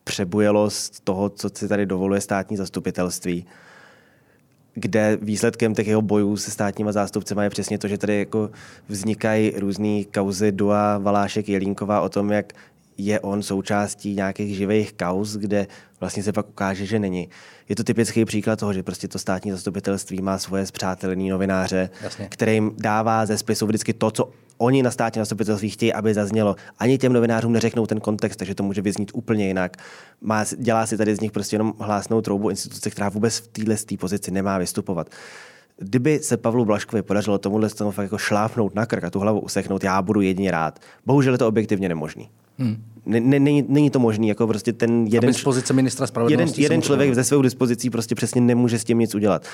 [0.05, 3.47] přebujelost toho, co si tady dovoluje státní zastupitelství
[4.75, 8.51] kde výsledkem těch jeho bojů se státníma zástupcema je přesně to, že tady jako
[8.89, 12.53] vznikají různé kauzy Dua, Valášek, Jelínková o tom, jak
[12.99, 15.67] je on součástí nějakých živých kauz, kde
[16.01, 17.29] vlastně se pak ukáže, že není.
[17.69, 22.29] Je to typický příklad toho, že prostě to státní zastupitelství má svoje zpřátelený novináře, Jasně.
[22.29, 26.57] kterým dává ze spisu vždycky to, co oni na státní zastupitelství chtějí, aby zaznělo.
[26.79, 29.77] Ani těm novinářům neřeknou ten kontext, takže to může vyznít úplně jinak.
[30.21, 33.77] Má, dělá si tady z nich prostě jenom hlásnou troubu instituce, která vůbec v téhle
[33.99, 35.11] pozici nemá vystupovat.
[35.77, 39.41] Kdyby se Pavlu Blaškovi podařilo tomuhle tomu fakt jako šlápnout na krk a tu hlavu
[39.41, 40.81] usechnout, já budu jedině rád.
[41.07, 42.31] Bohužel je to objektivně nemožný.
[42.59, 42.85] Hmm.
[43.07, 47.15] Není, není to možný, jako prostě ten jeden, z pozice ministra spravedlnosti jeden, jeden člověk
[47.15, 49.47] ze svou dispozicí prostě přesně nemůže s tím nic udělat.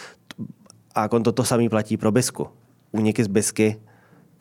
[0.94, 2.48] A on to, to samý platí pro Bisku.
[2.92, 3.76] Úniky z Bisky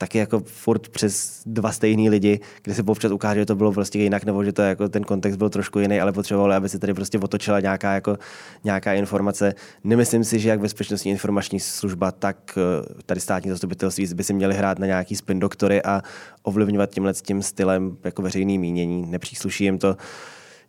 [0.00, 3.98] taky jako furt přes dva stejný lidi, kde se občas ukáže, že to bylo prostě
[3.98, 6.94] jinak, nebo že to jako ten kontext byl trošku jiný, ale potřebovali, aby se tady
[6.94, 8.16] prostě otočila nějaká, jako,
[8.64, 9.54] nějaká informace.
[9.84, 14.54] Nemyslím si, že jak bezpečnostní informační služba, tak eh, tady státní zastupitelství by si měli
[14.54, 16.02] hrát na nějaký spin doktory a
[16.42, 19.06] ovlivňovat tímhle tím stylem jako veřejný mínění.
[19.06, 19.96] Nepřísluší jim to.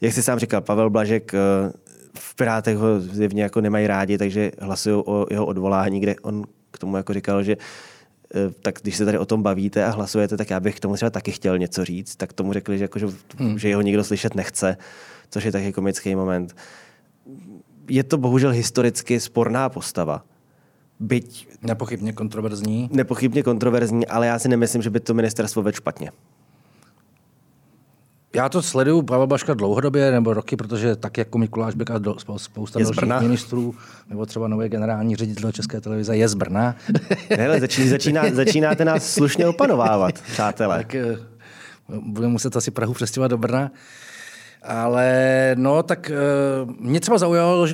[0.02, 1.40] Jak jsi sám říkal, Pavel Blažek eh,
[2.18, 6.78] v Pirátech ho zjevně jako nemají rádi, takže hlasují o jeho odvolání, kde on k
[6.78, 7.58] tomu jako říkal, že
[8.62, 11.10] tak když se tady o tom bavíte a hlasujete, tak já bych k tomu třeba
[11.10, 13.60] taky chtěl něco říct, tak tomu řekli, že, jako, že, hmm.
[13.60, 14.78] že jeho nikdo slyšet nechce,
[15.30, 16.56] což je taky komický moment.
[17.90, 20.26] Je to bohužel historicky sporná postava.
[21.00, 21.48] Byť...
[21.62, 22.90] Nepochybně kontroverzní.
[22.94, 26.12] Nepochybně kontroverzní, ale já si nemyslím, že by to ministerstvo vedl špatně.
[28.34, 32.16] Já to sleduju Pavel Baška dlouhodobě, nebo roky, protože tak jako Mikuláš Bek a do,
[32.38, 33.76] spousta je dalších ministrů,
[34.10, 36.76] nebo třeba nový generální ředitel České televize je z Brna.
[37.30, 40.78] Hele, začíná, začíná, začínáte nás slušně opanovávat, přátelé.
[40.78, 41.18] Tak eh,
[41.90, 43.72] budeme muset asi Prahu přestěhovat do Brna.
[44.64, 46.12] Ale no, tak
[46.66, 47.68] uh, mě třeba zaujalo,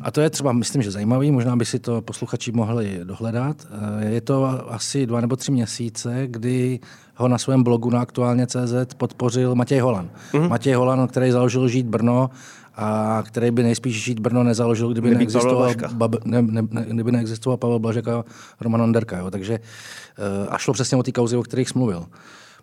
[0.00, 3.56] a to je třeba, myslím, že zajímavý, možná by si to posluchači mohli dohledat.
[3.70, 6.80] Uh, je to asi dva nebo tři měsíce, kdy
[7.14, 10.10] ho na svém blogu na aktuálně CZ podpořil Matěj Holan.
[10.32, 10.48] Mm-hmm.
[10.48, 12.30] Matěj Holan, který založil Žít Brno
[12.76, 17.12] a který by nejspíš Žít Brno nezaložil, kdyby, kdyby neexistoval, bab, ne, ne, ne, kdyby
[17.12, 18.24] neexistoval Pavel Blažek a
[18.60, 19.18] Roman Onderka.
[19.18, 19.30] Jo.
[19.30, 22.06] Takže uh, a šlo přesně o ty kauzy, o kterých jsem mluvil.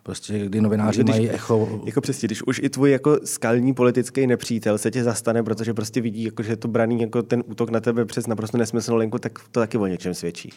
[0.02, 1.82] Prostě kdy novináři když, mají echo.
[1.84, 6.00] Jako přesně, když už i tvůj jako skalní politický nepřítel se tě zastane, protože prostě
[6.00, 9.18] vidí, jako, že je to braný jako ten útok na tebe přes naprosto nesmyslnou linku,
[9.18, 10.52] tak to taky o něčem svědčí.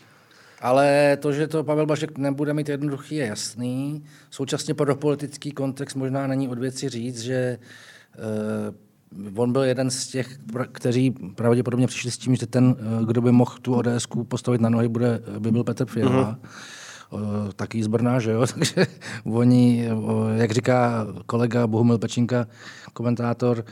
[0.61, 4.03] Ale to, že to Pavel Bašek nebude mít jednoduchý, je jasný.
[4.29, 7.57] Současně pro politický kontext možná není od věci říct, že
[9.17, 10.39] uh, on byl jeden z těch,
[10.71, 14.69] kteří pravděpodobně přišli s tím, že ten, uh, kdo by mohl tu ODS postavit na
[14.69, 16.39] nohy, bude, by byl Petr Fiala.
[16.43, 16.84] Mm-hmm
[17.55, 18.45] taky z Brna, že jo?
[18.53, 18.87] Takže
[19.25, 19.89] oni,
[20.35, 22.47] jak říká kolega Bohumil Pečinka,
[22.93, 23.65] komentátor,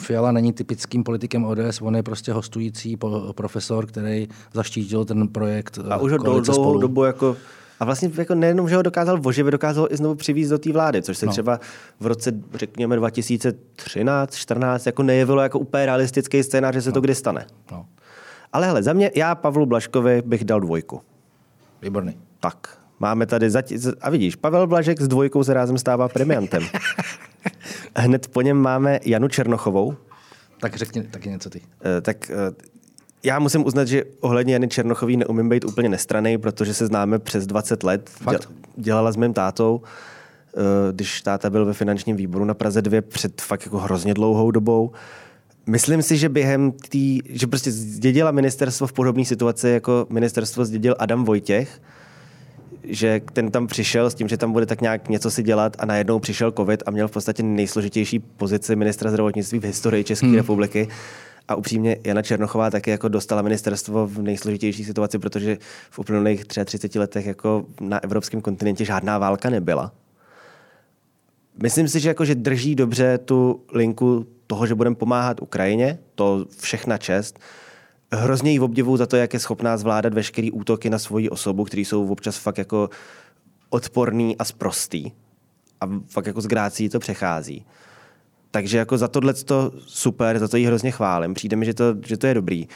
[0.00, 2.98] Fiala není typickým politikem ODS, on je prostě hostující
[3.32, 5.78] profesor, který zaštítil ten projekt.
[5.90, 7.36] A už ho dlouhou dobu jako
[7.80, 11.02] a vlastně jako nejenom, že ho dokázal oživit, dokázal i znovu přivízt do té vlády,
[11.02, 11.32] což se no.
[11.32, 11.60] třeba
[12.00, 16.92] v roce, řekněme, 2013, 14 jako nejevilo jako úplně realistický scénář, že se no.
[16.94, 17.46] to kdy stane.
[17.72, 17.86] No.
[18.52, 21.00] Ale hele, za mě, já Pavlu Blaškovi bych dal dvojku.
[21.82, 22.16] Výborný.
[22.40, 26.62] Tak, máme tady, zati- z- a vidíš, Pavel Blažek s dvojkou se rázem stává premiantem.
[27.96, 29.94] Hned po něm máme Janu Černochovou.
[30.60, 31.60] Tak řekni taky něco ty.
[31.84, 32.34] Eh, Tak eh,
[33.22, 37.46] já musím uznat, že ohledně Jany Černochový neumím být úplně nestraný, protože se známe přes
[37.46, 38.10] 20 let.
[38.10, 38.40] Fakt?
[38.40, 39.82] Děl- Dělala s mým tátou,
[40.56, 40.60] eh,
[40.92, 44.92] když táta byl ve finančním výboru na Praze 2 před fakt jako hrozně dlouhou dobou.
[45.66, 50.96] Myslím si, že během tý, že prostě zdědila ministerstvo v podobné situaci, jako ministerstvo zdědil
[50.98, 51.80] Adam Vojtěch,
[52.82, 55.86] že ten tam přišel s tím, že tam bude tak nějak něco si dělat a
[55.86, 60.36] najednou přišel covid a měl v podstatě nejsložitější pozici ministra zdravotnictví v historii České hmm.
[60.36, 60.88] republiky.
[61.48, 65.58] A upřímně Jana Černochová taky jako dostala ministerstvo v nejsložitější situaci, protože
[65.90, 69.92] v uplynulých 33 letech jako na evropském kontinentě žádná válka nebyla.
[71.62, 76.46] Myslím si, že, jako, že drží dobře tu linku toho, že budeme pomáhat Ukrajině, to
[76.60, 77.38] všechna čest.
[78.12, 81.82] Hrozně jí obdivuju za to, jak je schopná zvládat veškerý útoky na svoji osobu, které
[81.82, 82.90] jsou občas fakt jako
[83.70, 85.10] odporný a sprostý.
[85.80, 87.66] A fakt jako z grácí to přechází.
[88.50, 91.34] Takže jako za tohle to super, za to jí hrozně chválím.
[91.34, 92.68] Přijde mi, že to, že to je dobrý.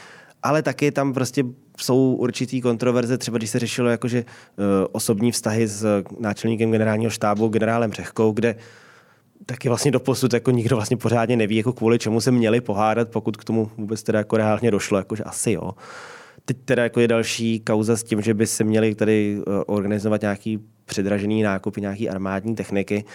[0.43, 1.43] Ale taky tam prostě
[1.77, 7.47] jsou určitý kontroverze, třeba když se řešilo jakože uh, osobní vztahy s náčelníkem generálního štábu,
[7.47, 8.55] generálem Řehkou, kde
[9.45, 13.09] taky vlastně do posud jako nikdo vlastně pořádně neví, jako kvůli čemu se měli pohádat,
[13.09, 15.71] pokud k tomu vůbec teda jako reálně došlo, jakože asi jo.
[16.45, 20.21] Teď teda jako je další kauza s tím, že by se měli tady uh, organizovat
[20.21, 23.05] nějaký předražený nákupy, nějaký armádní techniky,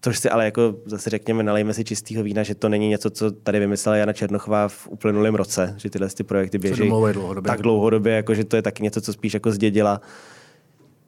[0.00, 3.30] což si ale jako zase řekněme, nalejme si čistého vína, že to není něco, co
[3.30, 7.48] tady vymyslela Jana Černochová v uplynulém roce, že tyhle ty projekty běží dlouhodobě.
[7.48, 10.00] tak dlouhodobě, jako že to je taky něco, co spíš jako zdědila.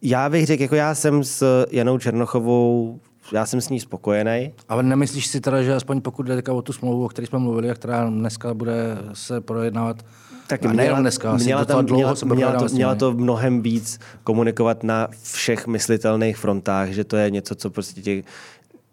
[0.02, 3.00] Já bych řekl, jako já jsem s Janou Černochovou,
[3.32, 4.52] já jsem s ní spokojený.
[4.68, 7.70] Ale nemyslíš si teda, že aspoň pokud jde o tu smlouvu, o které jsme mluvili
[7.70, 10.04] a která dneska bude se projednávat,
[10.46, 14.82] Tak a nejenom dneska, měla, tam, dlouho měla, měla, to, měla to mnohem víc komunikovat
[14.82, 18.22] na všech myslitelných frontách, že to je něco, co prostě tě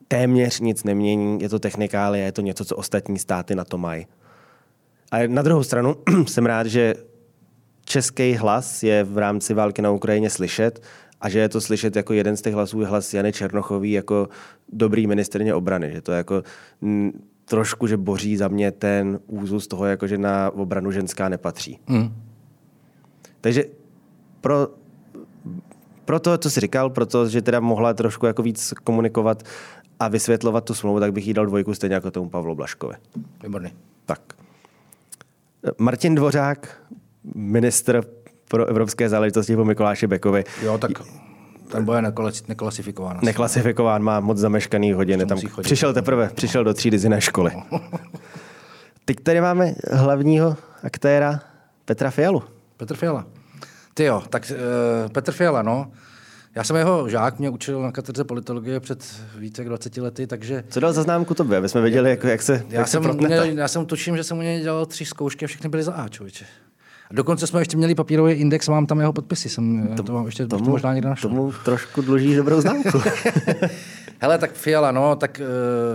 [0.08, 4.08] téměř nic nemění, je to technikálie, je to něco, co ostatní státy na to mají.
[5.12, 5.96] A na druhou stranu
[6.28, 6.94] jsem rád, že
[7.86, 10.82] český hlas je v rámci války na Ukrajině slyšet
[11.22, 14.30] a že je to slyšet jako jeden z těch hlasů je hlas Jany Černochový jako
[14.70, 15.92] dobrý ministrně obrany.
[15.94, 16.44] Že to je jako
[16.82, 17.12] m,
[17.46, 21.80] trošku, že boří za mě ten úzus toho, jako že na obranu ženská nepatří.
[21.88, 22.14] Hmm.
[23.42, 23.66] Takže
[24.42, 24.68] pro,
[26.06, 29.44] pro to, co jsi říkal, pro to, že teda mohla trošku jako víc komunikovat
[30.00, 32.96] a vysvětlovat tu smlouvu, tak bych jí dal dvojku stejně jako tomu Pavlu Blaškovi.
[33.44, 33.74] Výborný.
[34.06, 34.22] Tak.
[35.78, 36.82] Martin Dvořák,
[37.36, 38.04] ministr
[38.52, 40.44] pro evropské záležitosti po Mikuláši Bekovi.
[40.64, 40.92] Jo, tak
[41.72, 43.18] ten neklas- neklasifikován.
[43.18, 43.26] asi.
[43.26, 45.26] Neklasifikován, má moc zameškaný hodiny.
[45.26, 47.52] Tam přišel teprve, přišel do třídy z jiné školy.
[49.06, 51.40] Teď tady máme hlavního aktéra
[51.86, 52.44] Petra Fialu.
[52.78, 53.26] Petr Fiala.
[53.94, 55.92] Ty jo, tak uh, Petr Fiala, no.
[56.56, 59.06] Já jsem jeho žák, mě učil na katedře politologie před
[59.38, 62.42] více jak 20 lety, takže Co dal za známku tobě, aby jsme věděli, jak, jak
[62.42, 63.28] se, já jak se jsem, protnete?
[63.44, 65.94] měl, já jsem tuším, že jsem u něj dělal tři zkoušky a všechny byly za
[65.94, 66.46] A, člověče.
[67.12, 70.48] Dokonce jsme ještě měli papírový index, mám tam jeho podpisy, jsem to, to mám ještě,
[70.48, 71.30] tomu, možná někde našel.
[71.30, 73.02] Tomu trošku dlužíš dobrou známku.
[74.20, 75.42] Hele, tak Fiala, no, tak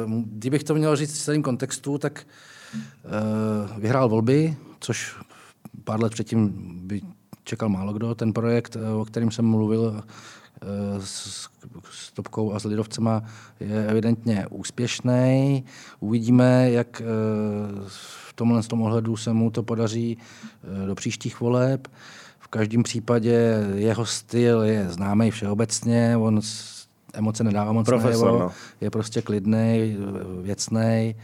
[0.07, 2.27] uh, kdybych to měl říct v celém kontextu, tak
[2.75, 5.17] uh, vyhrál volby, což
[5.85, 6.53] pár let předtím
[6.83, 7.01] by
[7.47, 8.15] čekal málo kdo.
[8.15, 10.03] Ten projekt, eh, o kterém jsem mluvil eh,
[10.99, 11.49] s,
[11.91, 13.23] s Topkou a s Lidovcema,
[13.61, 15.65] je evidentně úspěšný.
[16.01, 17.05] Uvidíme, jak eh,
[17.87, 21.89] v tomhle z tom ohledu se mu to podaří eh, do příštích voleb.
[22.39, 26.41] V každém případě jeho styl je známý všeobecně, on
[27.15, 28.53] emoce nedává moc Profesor, najevo, no.
[28.81, 29.97] je prostě klidný,
[30.43, 31.15] věcný,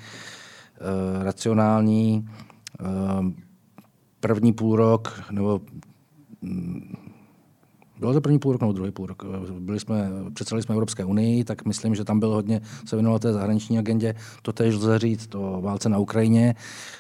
[1.22, 2.28] racionální.
[2.80, 3.42] Eh,
[4.20, 5.60] První půl rok, nebo
[6.42, 7.01] mm,
[8.02, 9.22] bylo to první půl rok nebo druhý půl rok.
[9.58, 13.32] Byli jsme, představili jsme Evropské unii, tak myslím, že tam byl hodně, se věnoval té
[13.32, 14.14] zahraniční agendě.
[14.42, 16.54] To tež lze říct o válce na Ukrajině.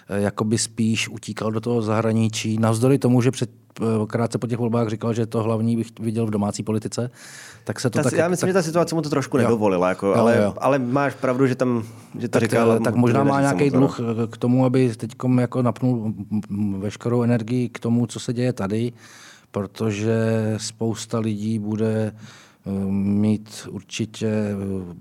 [0.08, 2.58] Eh, Jakoby spíš utíkal do toho zahraničí.
[2.58, 6.26] Navzdory tomu, že před, eh, krátce po těch volbách říkal, že to hlavní bych viděl
[6.26, 7.10] v domácí politice,
[7.64, 9.42] tak se to Ta, tak, já myslím, že ta situace mu to trošku Jo.
[9.42, 10.54] nedovolila, jako, Jo, ale, jo.
[10.60, 11.82] ale máš pravdu, že tam
[12.18, 12.72] že to tak, říkal.
[12.72, 15.10] eh, tak možná má nějaký to, dluh k tomu, aby teď
[15.40, 16.14] jako napnul
[16.78, 18.92] veškerou energii k tomu, co se děje tady,
[19.52, 20.16] protože
[20.56, 24.54] spousta lidí bude eh, mít určitě eh,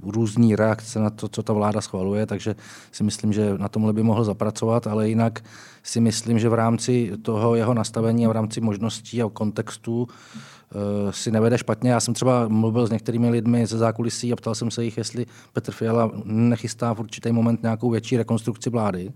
[0.04, 2.56] různý reakce na to, co ta vláda schvaluje, takže
[2.92, 5.44] si myslím, že na tomhle by mohl zapracovat, ale jinak
[5.84, 11.14] si myslím, že v rámci toho jeho nastavení a v rámci možností a kontextu eh,
[11.14, 11.92] si nevede špatně.
[11.92, 15.26] Já jsem třeba mluvil s některými lidmi ze zákulisí a ptal jsem se jich, jestli
[15.54, 19.12] Petr Fiala nechystá v určitý moment nějakou větší rekonstrukci vlády.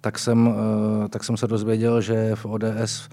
[0.00, 0.54] tak jsem,
[1.10, 3.08] tak jsem se dozvěděl, že v ODS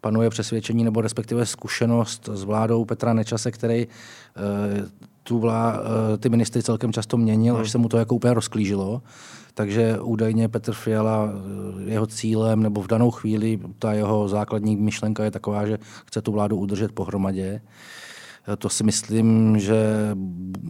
[0.00, 4.86] panuje přesvědčení nebo respektive zkušenost s vládou Petra Nečase, který eh,
[5.22, 5.80] tu vlá,
[6.14, 7.62] eh, ty ministry celkem často měnil, hmm.
[7.62, 9.02] až se mu to jako úplně rozklížilo.
[9.54, 11.28] Takže údajně Petr Fiala,
[11.84, 16.32] jeho cílem nebo v danou chvíli ta jeho základní myšlenka je taková, že chce tu
[16.32, 17.60] vládu udržet pohromadě.
[18.58, 20.10] To si myslím, že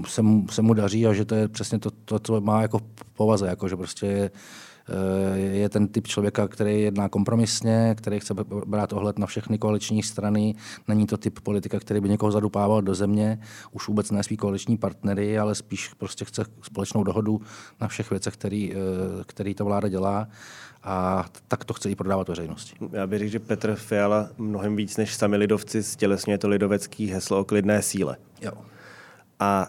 [0.06, 2.80] se mu, se mu daří a že to je přesně to, to co má jako
[3.16, 4.30] povaze, jako že prostě je, Eh,
[5.34, 8.34] je ten typ člověka, který jedná kompromisně, který chce
[8.66, 10.54] brát ohled na všechny koaliční strany.
[10.88, 13.38] Není to typ politika, který by někoho zadupával do země,
[13.72, 17.40] už vůbec ne svý koaliční partnery, ale spíš prostě chce společnou dohodu
[17.80, 18.76] na všech věcech, který, eh,
[19.26, 20.28] který ta vláda dělá
[20.82, 22.76] a tak to chce i prodávat veřejnosti.
[22.92, 27.40] Já bych řekl, že Petr Fiala mnohem víc než sami lidovci stělesňuje to lidovecký heslo
[27.40, 28.16] o klidné síle.
[28.42, 28.52] Jo.
[29.40, 29.68] A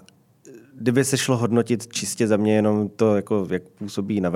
[0.76, 4.30] kdyby se šlo hodnotit čistě za mě jenom to, jako, jak působí na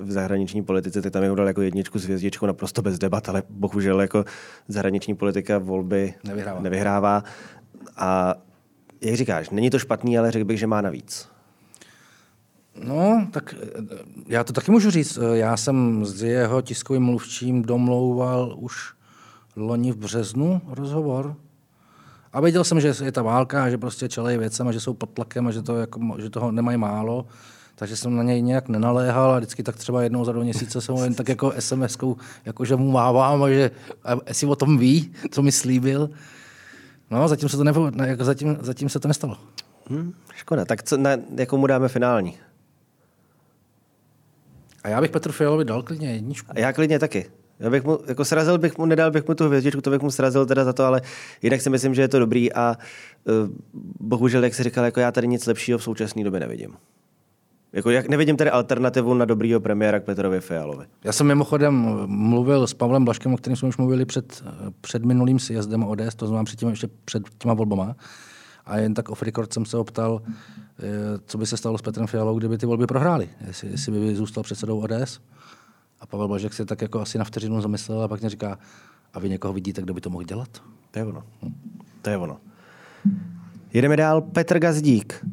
[0.00, 3.42] v zahraniční politice, tak tam je dal jako jedničku s hvězdičkou naprosto bez debat, ale
[3.50, 4.24] bohužel jako
[4.68, 6.60] zahraniční politika volby nevyhrává.
[6.60, 7.24] nevyhrává.
[7.96, 8.34] A
[9.00, 11.28] jak říkáš, není to špatný, ale řekl bych, že má navíc.
[12.84, 13.82] No, tak eh,
[14.26, 15.18] já to taky můžu říct.
[15.32, 18.92] Já jsem s jeho tiskovým mluvčím domlouval už
[19.56, 21.36] loni v březnu rozhovor.
[22.32, 25.10] A věděl jsem, že je ta válka, že prostě čelej věcem a že jsou pod
[25.10, 27.26] tlakem a že, to jako, že toho nemají málo
[27.78, 30.94] takže jsem na něj nějak nenaléhal a vždycky tak třeba jednou za dva měsíce jsem
[30.94, 33.70] ho jen tak jako SMS-kou, jako že mu mávám a že
[34.04, 36.10] a jestli o tom ví, co mi slíbil.
[37.10, 39.36] No, zatím se to, nebo, ne, jako zatím, zatím se to nestalo.
[39.86, 40.64] Hmm, škoda.
[40.64, 42.38] Tak co, na, jako mu dáme finální?
[44.84, 46.52] A já bych Petru Fialovi dal klidně jedničku.
[46.54, 47.26] A já klidně taky.
[47.60, 50.10] Já bych mu, jako srazil bych mu, nedal bych mu tu hvězdičku, to bych mu
[50.10, 51.02] srazil teda za to, ale
[51.42, 52.76] jinak si myslím, že je to dobrý a
[53.24, 53.34] uh,
[54.00, 56.76] bohužel, jak jsi říkal, jako já tady nic lepšího v současné době nevidím.
[57.78, 60.86] Jako jak nevidím tady alternativu na dobrýho premiéra k Petrovi Fialovi.
[61.04, 61.74] Já jsem mimochodem
[62.06, 64.44] mluvil s Pavlem Blaškem, o kterém jsme už mluvili před,
[64.80, 67.96] před minulým sjezdem ODS, to znamená předtím ještě před těma volbama.
[68.66, 70.22] A jen tak off record jsem se optal,
[70.78, 70.82] eh,
[71.26, 73.28] co by se stalo s Petrem Fialou, kdyby ty volby prohráli.
[73.46, 75.20] Jestli, jestli by zůstal předsedou ODS.
[76.00, 78.58] A Pavel Blažek si tak jako asi na vteřinu zamyslel a pak mě říká,
[79.14, 80.48] a vy někoho vidíte, kdo by to mohl dělat?
[80.90, 81.22] To je ono.
[82.02, 82.38] To je ono.
[83.72, 84.20] Jedeme dál.
[84.20, 85.24] Petr Gazdík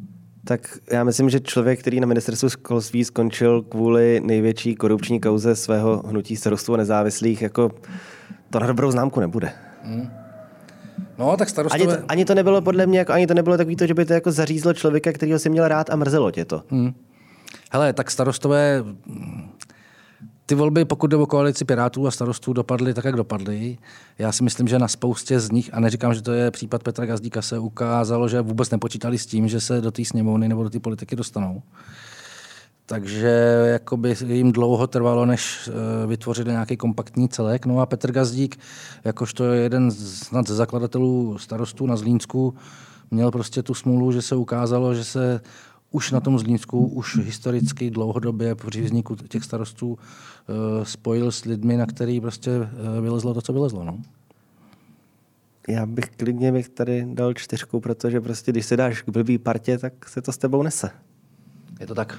[0.46, 6.02] tak já myslím, že člověk, který na ministerstvu školství skončil kvůli největší korupční kauze svého
[6.06, 7.70] hnutí starostů a nezávislých, jako
[8.50, 9.52] to na dobrou známku nebude.
[9.82, 10.10] Hmm.
[11.18, 11.84] No, tak starostové...
[11.84, 14.04] Ani to, ani to nebylo podle mě, jako, ani to nebylo takový to, že by
[14.04, 16.62] to jako zařízlo člověka, kterého si měl rád a mrzelo tě to.
[16.70, 16.94] Hmm.
[17.72, 18.84] Hele, tak starostové
[20.46, 23.78] ty volby, pokud jde o koalici Pirátů a starostů, dopadly tak, jak dopadly.
[24.18, 27.06] Já si myslím, že na spoustě z nich, a neříkám, že to je případ Petra
[27.06, 30.70] Gazdíka, se ukázalo, že vůbec nepočítali s tím, že se do té sněmovny nebo do
[30.70, 31.62] té politiky dostanou.
[32.86, 33.28] Takže
[33.72, 37.66] jakoby jim dlouho trvalo, než eh, vytvořili nějaký kompaktní celek.
[37.66, 38.58] No a Petr Gazdík,
[39.04, 42.54] jakožto jeden z, ze zakladatelů starostů na Zlínsku,
[43.10, 45.40] měl prostě tu smůlu, že se ukázalo, že se
[45.90, 49.98] už na tom Zlínsku, už historicky dlouhodobě při vzniku těch starostů
[50.82, 53.84] spojil s lidmi, na který prostě eh, vylezlo to, co vylezlo.
[53.84, 53.98] No.
[55.68, 59.78] Já bych klidně bych tady dal čtyřku, protože prostě když se dáš k blbý partě,
[59.78, 60.90] tak se to s tebou nese.
[61.80, 62.18] Je to tak.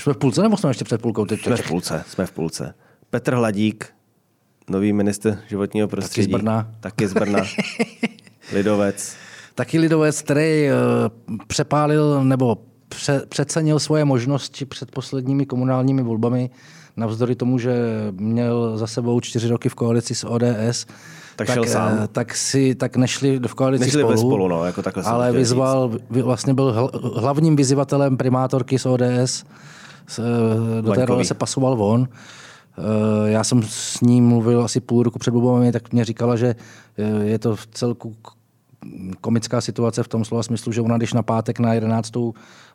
[0.00, 1.24] Jsme v půlce nebo jsme ještě před půlkou?
[1.24, 2.74] Teď jsme v půlce, jsme v půlce.
[3.10, 3.94] Petr Hladík,
[4.70, 6.28] nový minister životního prostředí.
[6.28, 6.74] Taky z Brna.
[6.80, 7.40] Taky z Brna.
[8.52, 9.16] Lidovec
[9.60, 10.72] taky lidovec, který eh,
[11.46, 16.50] přepálil nebo pře- přecenil svoje možnosti před posledními komunálními volbami,
[17.00, 17.74] navzdory tomu, že
[18.12, 20.86] měl za sebou čtyři roky v koalici s ODS,
[21.36, 21.98] tak, tak, šel sám.
[22.04, 25.90] Eh, tak, si, tak nešli v koalici nešli spolu, spolu no, jako takhle ale vyzval,
[25.92, 26.22] říct.
[26.24, 29.44] vlastně byl hlavním vyzývatelem primátorky z ODS,
[30.18, 32.08] eh, do té role se pasoval von.
[33.24, 36.54] Já jsem s ním mluvil asi půl roku před volbami, tak mě říkala, že
[37.22, 38.16] je to v celku
[39.20, 42.12] komická situace v tom slova smyslu, že ona, když na pátek na 11.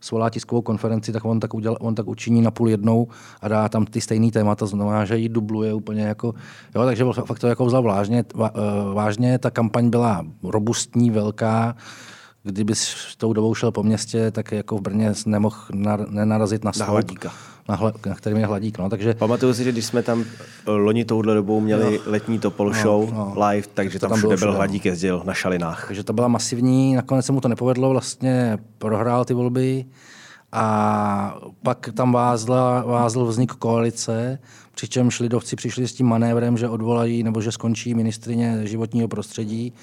[0.01, 3.07] svolá tiskovou konferenci, tak on tak, uděl, on tak učiní na půl jednou
[3.41, 6.33] a dá tam ty stejný témata, znamená, že ji dubluje úplně jako,
[6.75, 8.49] jo, takže fakt to jako vzal vážně, eh,
[8.93, 11.75] vážně, ta kampaň byla robustní, velká,
[12.43, 15.57] kdyby s tou dobou šel po městě, tak jako v Brně nemohl
[16.09, 17.31] nenarazit na, hladíka.
[17.69, 18.77] Na, hla, na kterým je hladík.
[18.77, 18.89] No.
[18.89, 19.13] Takže...
[19.13, 20.25] Pamatuju si, že když jsme tam
[20.67, 22.11] eh, loni touhle dobou měli no.
[22.11, 23.33] letní Topol no, show no.
[23.47, 25.87] live, takže tam, tam všude byl hladík jezdil na šalinách.
[25.87, 29.85] Takže to byla masivní, nakonec se mu to nepovedlo, vlastně prohrál ty volby
[30.51, 34.39] A pak tam vázla, vázl vznik koalice,
[34.75, 39.73] přičemž lidovci přišli s tím manévrem, že odvolají nebo že skončí ministrině životního prostředí.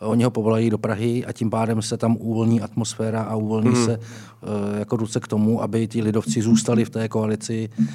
[0.00, 3.84] Oni ho povolají do Prahy a tím pádem se tam uvolní atmosféra a uvolní mm.
[3.84, 7.86] se uh, jako ruce k tomu, aby ti lidovci zůstali v té koalici uh,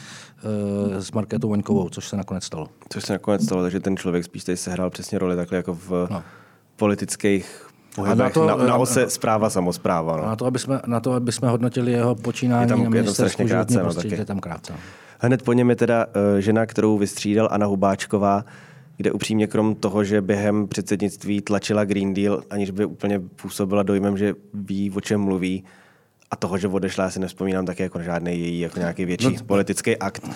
[0.98, 2.68] s Markétou Voňkovou, což se nakonec stalo.
[2.90, 6.08] Což se nakonec stalo, takže ten člověk spíš tady sehrál přesně roli takhle jako v
[6.12, 6.24] no.
[6.76, 10.18] politických pohybech, na, to, na, na ose zpráva, samozpráva.
[10.18, 10.26] No.
[10.26, 13.48] Na, to, aby jsme, na to, aby jsme hodnotili jeho počínání je tam, na ministerstvu
[13.48, 14.16] krátce, no, taky.
[14.16, 14.74] je tam krátce.
[15.20, 18.46] Hned po něm je teda uh, žena, kterou vystřídal Anna Hubáčková,
[18.98, 24.18] kde upřímně krom toho, že během předsednictví tlačila Green Deal, aniž by úplně působila dojmem,
[24.18, 25.64] že ví, o čem mluví,
[26.32, 29.44] a toho, že odešla, já si nevzpomínám taky jako žádný její jako nějaký větší no,
[29.46, 30.30] politický akt.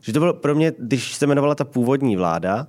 [0.00, 2.66] Že to bylo pro mě, když se jmenovala ta původní vláda,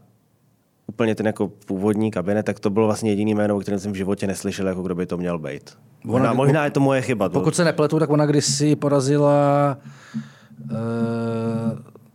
[0.88, 3.96] úplně ten jako původní kabinet, tak to bylo vlastně jediný jméno, o kterém jsem v
[3.96, 5.78] životě neslyšel, jako kdo by to měl být.
[6.06, 7.30] Ona, možná, možná je to moje chyba.
[7.30, 9.78] Pokud se nepletu, tak ona kdysi porazila
[10.72, 10.78] uh,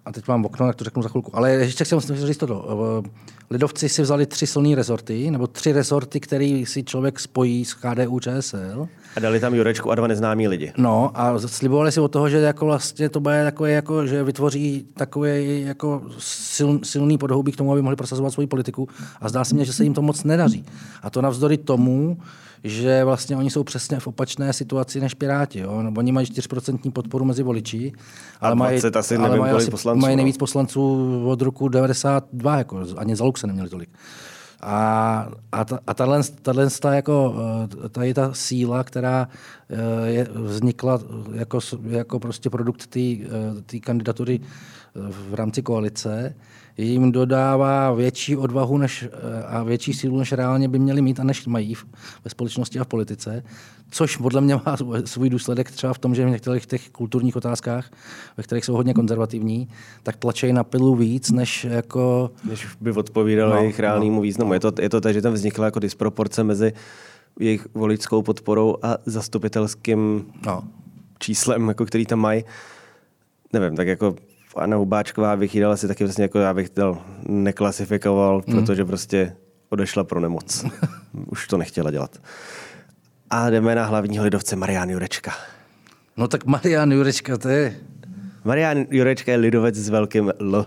[0.04, 1.36] a teď mám okno, jak to řeknu za chvilku.
[1.36, 3.02] Ale ještě chci musím říct toto.
[3.50, 8.20] Lidovci si vzali tři silné rezorty, nebo tři rezorty, které si člověk spojí s KDU
[8.20, 8.88] ČSL.
[9.16, 10.72] A dali tam Jurečku a dva neznámí lidi.
[10.76, 14.86] No a slibovali si od toho, že jako vlastně to bude takové, jako, že vytvoří
[14.94, 16.02] takové jako
[16.54, 18.88] sil, silný podhoubí k tomu, aby mohli prosazovat svoji politiku.
[19.20, 20.64] A zdá se mně, že se jim to moc nedaří.
[21.02, 22.18] A to navzdory tomu,
[22.64, 25.58] že vlastně oni jsou přesně v opačné situaci než Piráti.
[25.58, 25.82] Jo?
[25.82, 27.92] No, oni mají 4% podporu mezi voliči,
[28.40, 30.16] ale, mají, asi ale mají, asi, poslanců, mají no.
[30.16, 33.90] nejvíc poslanců od roku 92, jako, ani za se neměli tolik.
[34.64, 37.34] A, a, ta, a tato, tato, ta, jako,
[37.84, 39.28] eh, ta je ta síla, která
[39.70, 41.00] eh, je, vznikla
[41.32, 41.58] jako,
[41.88, 43.00] jako prostě produkt té
[43.74, 44.40] eh, kandidatury
[44.94, 46.34] v rámci koalice,
[46.76, 49.08] jim dodává větší odvahu než,
[49.46, 51.74] a větší sílu, než reálně by měli mít a než mají
[52.24, 53.44] ve společnosti a v politice.
[53.90, 57.90] Což podle mě má svůj důsledek třeba v tom, že v některých těch kulturních otázkách,
[58.36, 59.68] ve kterých jsou hodně konzervativní,
[60.02, 62.30] tak tlačí na pilu víc, než jako...
[62.44, 64.48] Než by odpovídalo no, jejich reálnému no, významu.
[64.48, 64.54] No.
[64.54, 66.72] Je to, je to tak, že tam vznikla jako disproporce mezi
[67.40, 70.62] jejich voličskou podporou a zastupitelským no.
[71.18, 72.44] číslem, jako který tam mají.
[73.52, 74.16] Nevím, tak jako
[74.56, 76.98] Anna Hubáčková bych jí asi taky vlastně jako já bych to
[77.28, 78.54] neklasifikoval, mm.
[78.54, 79.36] protože prostě
[79.68, 80.64] odešla pro nemoc.
[81.26, 82.18] Už to nechtěla dělat.
[83.30, 85.32] A jdeme na hlavního lidovce Marian Jurečka.
[86.16, 87.76] No tak Marian Jurečka, to je
[88.44, 90.66] Marian Jurečka je lidovec s velkým L.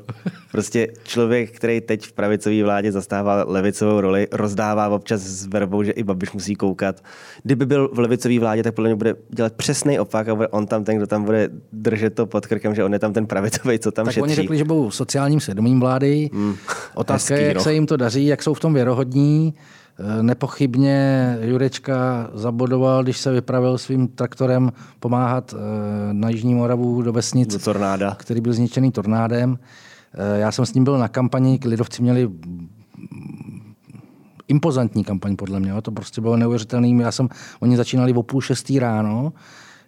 [0.51, 5.91] Prostě člověk, který teď v pravicové vládě zastává levicovou roli, rozdává občas s verbou, že
[5.91, 7.03] i Babiš musí koukat.
[7.43, 10.67] Kdyby byl v levicové vládě, tak podle mě bude dělat přesný opak a bude on
[10.67, 13.79] tam ten, kdo tam bude držet to pod krkem, že on je tam ten pravicový,
[13.79, 14.23] co tam tak šetří.
[14.23, 16.29] oni řekli, že budou sociálním svědomím vlády.
[16.33, 16.55] Mm,
[16.95, 17.63] Otázka hezký, je, jak no.
[17.63, 19.53] se jim to daří, jak jsou v tom věrohodní.
[20.21, 27.53] Nepochybně Jurečka zabodoval, když se vypravil svým traktorem pomáhat eh, na Jižní Moravu do vesnic,
[27.53, 28.15] do tornáda.
[28.19, 29.59] který byl zničený tornádem.
[30.13, 32.29] Eh, já jsem s ním byl na kampani, lidovci měli
[34.47, 35.81] impozantní kampaň podle mě.
[35.81, 37.03] To prostě bylo neuvěřitelné.
[37.03, 37.29] Já jsem,
[37.59, 39.33] oni začínali o půl šestý ráno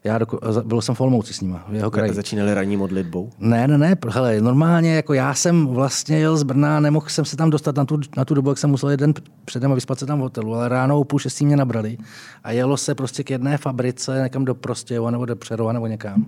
[0.08, 2.14] já doko, byl jsem v Olmouci s nima, v jeho kraji.
[2.14, 3.30] Začínali ranní modlitbou?
[3.40, 7.38] Ne, ne, ne, hele, normálně, jako já jsem vlastně jel z Brna, nemohl jsem se
[7.38, 9.14] tam dostat na tu, na tu dobu, jak jsem musel jeden
[9.46, 11.98] předem a vyspat se tam v hotelu, ale ráno o půl šestí mě nabrali
[12.44, 16.26] a jelo se prostě k jedné fabrice, někam do Prostějova nebo do Přerova nebo někam.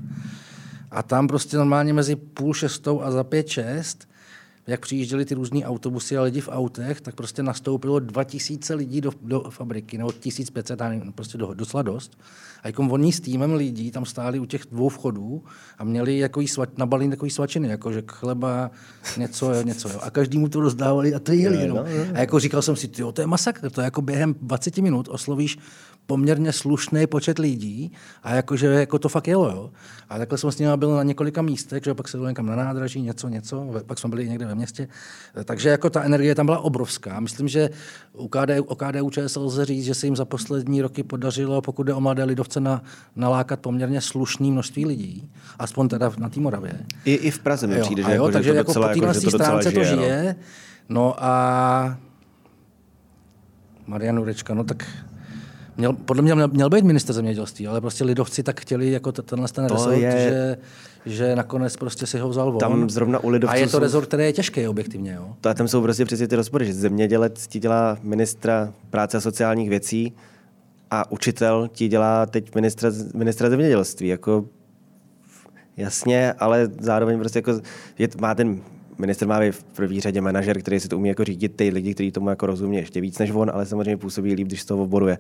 [0.92, 4.09] A tam prostě normálně mezi půl šestou a za pět šest
[4.70, 9.12] jak přijížděli ty různé autobusy a lidi v autech, tak prostě nastoupilo 2000 lidí do,
[9.22, 10.82] do fabriky, nebo 1500,
[11.16, 12.18] prostě do, docela dost.
[12.64, 15.44] A jako oni s týmem lidí tam stáli u těch dvou vchodů
[15.78, 18.72] a měli jako svač, nabalení takový svačiny, jako že chleba,
[19.18, 19.90] něco, jo, něco.
[19.90, 20.00] Jo.
[20.02, 21.68] A každý mu to rozdávali a to jeli.
[21.68, 21.86] No.
[22.14, 25.08] A jako říkal jsem si, tyjo, to je masakr, to je jako během 20 minut
[25.08, 25.58] oslovíš
[26.10, 27.92] poměrně slušný počet lidí
[28.24, 29.50] a jakože jako to fakt jelo.
[29.50, 29.70] Jo.
[30.10, 33.02] A takhle jsem s nimi byl na několika místech, že pak se někam na nádraží,
[33.02, 34.88] něco, něco, pak jsme byli někde ve městě.
[35.44, 37.20] Takže jako ta energie tam byla obrovská.
[37.20, 37.70] Myslím, že
[38.14, 41.84] u KDU, o KDU ČSL lze říct, že se jim za poslední roky podařilo, pokud
[41.84, 42.82] jde o mladé lidovce, na,
[43.16, 45.30] nalákat poměrně slušný množství lidí,
[45.60, 46.74] aspoň teda na té Moravě.
[47.06, 48.94] I, I v Praze mi přijde, že, jo, jako, takže že to jako docela, po
[48.94, 50.36] téhle jako, stránce to, žije, to žije.
[50.90, 51.02] No.
[51.02, 51.98] no a
[53.88, 54.86] Marian Urečka, no tak
[55.80, 59.48] Měl, podle mě měl, měl být minister zemědělství, ale prostě lidovci tak chtěli jako tenhle
[59.48, 60.12] ten rezort, je...
[60.12, 60.58] že,
[61.06, 62.60] že nakonec prostě si ho vzal von.
[62.60, 63.80] Tam zrovna u lidovců A je to jsou...
[63.80, 65.14] rezort, který je těžký objektivně.
[65.14, 65.36] Jo?
[65.42, 69.22] To, a tam jsou prostě přesně ty rozpory, že zemědělec ti dělá ministra práce a
[69.22, 70.14] sociálních věcí
[70.92, 74.08] a učitel ti dělá teď ministra, ministra zemědělství.
[74.08, 74.46] Jako,
[75.78, 77.52] jasně, ale zároveň prostě jako
[77.98, 78.62] je, má ten
[79.00, 82.12] minister má v první řadě manažer, který si to umí jako řídit ty lidi, kteří
[82.12, 85.08] tomu jako rozumí ještě víc než on, ale samozřejmě působí líp, když z toho oboru
[85.08, 85.18] je.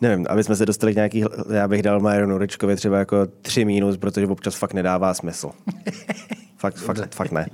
[0.00, 3.64] Nevím, aby jsme se dostali k nějaký, já bych dal Majero Nurečkovi třeba jako tři
[3.64, 5.50] mínus, protože občas fakt nedává smysl.
[6.56, 7.46] fakt, fakt, fakt ne.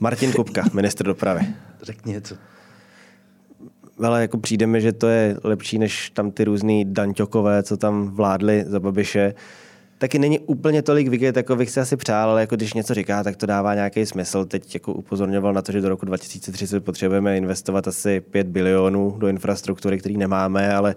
[0.00, 1.46] Martin Kupka, minister dopravy.
[1.82, 2.34] Řekni něco.
[4.02, 8.08] Ale jako přijde mi, že to je lepší než tam ty různý danťokové, co tam
[8.08, 9.34] vládli za Babiše.
[9.98, 13.24] Taky není úplně tolik vidět, jako bych si asi přál, ale jako když něco říká,
[13.24, 14.44] tak to dává nějaký smysl.
[14.44, 19.28] Teď jako upozorňoval na to, že do roku 2030 potřebujeme investovat asi 5 bilionů do
[19.28, 20.94] infrastruktury, který nemáme, ale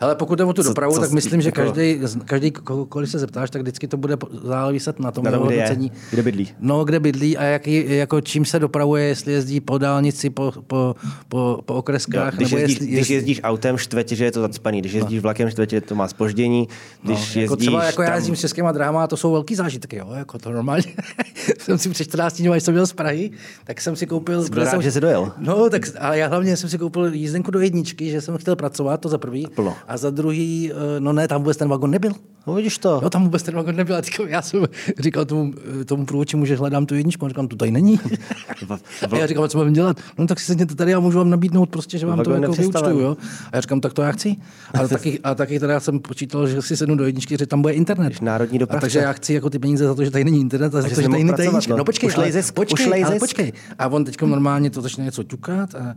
[0.00, 1.60] ale pokud jde o tu dopravu, co, tak myslím, že jako...
[1.60, 2.52] každý, každý,
[2.98, 6.22] když se zeptáš, tak vždycky to bude záviset na tom, na tom kde, je, kde
[6.22, 6.48] bydlí.
[6.60, 10.94] No, kde bydlí a jaký, jako čím se dopravuje, jestli jezdí po dálnici, po, po,
[11.28, 12.32] po, po okreskách.
[12.32, 15.16] No, když, nebo jezdíš, jestli, když jezdíš autem štvetě, že je to zacpaný, když jezdíš
[15.16, 15.22] no.
[15.22, 16.68] vlakem štvetě, to má spoždění.
[17.02, 18.10] Když no, jako jezdíš třeba jako tam...
[18.10, 20.94] já jezdím s českýma dráma, to jsou velký zážitky, jo, jako to normálně.
[21.58, 23.30] jsem si před 14 dní, jsem byl z Prahy,
[23.64, 24.48] tak jsem si koupil...
[24.48, 25.32] Byl rád, jsem, že jsi dojel.
[25.38, 29.00] No, tak a já hlavně jsem si koupil jízdenku do jedničky, že jsem chtěl pracovat,
[29.00, 29.46] to za prvý.
[29.54, 29.76] Plno.
[29.88, 32.12] A za druhý Eh, no ne, tam vůbec ten vagon nebyl.
[32.46, 33.00] No vidíš to.
[33.02, 33.96] No tam vůbec ten vagon nebyl.
[33.96, 34.64] A já jsem
[34.98, 37.24] říkal tomu, eh, tomu průvodčímu, že hledám tu jedničku.
[37.24, 38.00] On říkal, tu tady není.
[39.10, 39.96] a já říkal, co mám dělat?
[40.18, 43.00] No tak si sedněte tady a můžu vám nabídnout prostě, že vám to jako vyučtuju.
[43.00, 43.16] Jo?
[43.52, 44.36] A já říkám, tak to já chci.
[44.74, 47.74] A taky, a taky teda jsem počítal, že si sednu do jedničky, že tam bude
[47.74, 48.06] internet.
[48.06, 50.74] Když národní A takže já chci jako ty peníze za to, že tady není internet
[50.74, 51.76] a za to, že tady není jednička.
[51.76, 53.52] No počkej, ale, zisk, počkej, ale počkej.
[53.78, 55.94] A on teď normálně to začne něco ťukat a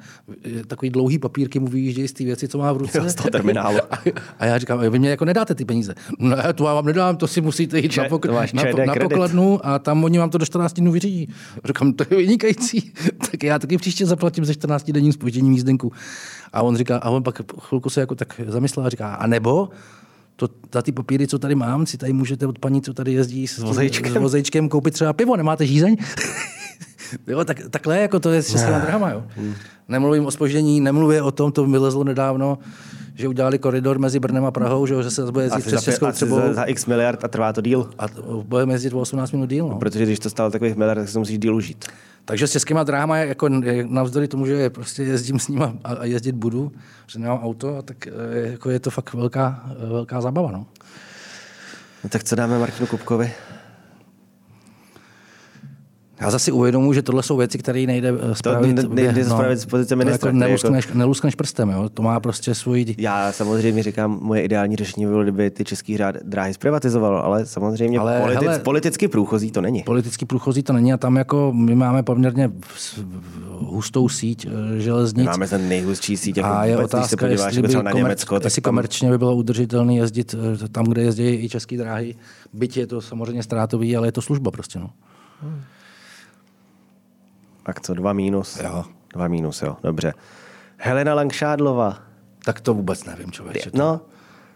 [0.68, 3.10] takový dlouhý papírky mu vyjíždějí z té věci, co má v ruce.
[3.10, 3.78] Z toho terminálu.
[4.40, 5.96] A, já říkám, vy mě jako nedáte ty peníze.
[6.20, 9.66] Ne, to já vám nedám, to si musíte jít Če, na, pok- na, na pokladnu
[9.66, 11.34] a tam oni vám to do 14 dnů vyřídí.
[11.66, 12.92] Říkám, to je vynikající.
[13.32, 15.92] tak já taky příště zaplatím ze 14 denním spožděním jízdenku.
[16.54, 19.70] A on říká, a on pak chvilku se jako tak zamyslel a říká, a nebo
[20.36, 23.48] to, za ty papíry, co tady mám, si tady můžete od paní, co tady jezdí
[23.48, 24.14] s, vozejčkem.
[24.14, 25.98] s vozejčkem, koupit třeba pivo, nemáte žízeň?
[27.28, 29.24] Jo, tak, takhle jako to je s českými drahama, jo.
[29.88, 32.58] Nemluvím o spoždění, nemluvím o tom, to vylezlo nedávno,
[33.16, 36.36] že udělali koridor mezi Brnem a Prahou, že, že se bude jezdit přes Českou třeba
[36.36, 37.90] za, za, x miliard a trvá to díl.
[38.00, 38.06] A
[38.44, 39.68] budeme jezdit o 18 minut díl.
[39.68, 39.80] No.
[39.80, 41.86] Protože když to stalo takových miliard, tak se musíš díl užít.
[42.26, 43.50] Takže s českýma dráma, jako
[43.88, 46.72] navzdory tomu, že prostě jezdím s nimi a jezdit budu,
[47.08, 48.12] že nemám auto, tak eh,
[48.52, 50.52] jako je to fakt velká, velká zábava.
[50.52, 50.66] No.
[52.04, 53.32] No tak co dáme Martinu Kupkovi?
[56.22, 58.82] Já zase uvědomuji, že tohle jsou věci, které nejde spravit.
[58.82, 60.28] To nejde no, spravit z pozice ministra.
[60.28, 60.98] Jako neluskneš, jako...
[60.98, 61.90] neluskneš prstem, jo?
[61.90, 62.96] to má prostě svůj...
[62.98, 68.22] Já samozřejmě říkám, moje ideální řešení bylo, kdyby ty český dráhy zprivatizoval, ale samozřejmě ale,
[68.22, 69.84] politic, hele, politicky průchozí to není.
[69.84, 72.52] Politicky průchozí to není a tam jako my máme poměrně
[73.60, 75.26] hustou síť eh, železnic.
[75.26, 76.38] Máme ten nejhustší síť.
[76.38, 78.70] Jako a je vůbec, otázka, se podíváš jestli, jako na komerč, Německo, jestli tam...
[78.70, 82.16] komerčně by bylo udržitelné jezdit eh, tam, kde jezdí i české dráhy.
[82.54, 84.80] Byť je to samozřejmě ztrátový, ale je to služba prostě.
[84.80, 84.90] No.
[85.42, 85.62] Hmm.
[87.64, 88.60] Tak co, dva mínus?
[88.64, 88.84] Jo.
[89.14, 90.14] Dva mínus, jo, dobře.
[90.78, 91.98] Helena Langšádlova.
[92.46, 93.72] Tak to vůbec nevím, člověče.
[93.74, 94.02] No,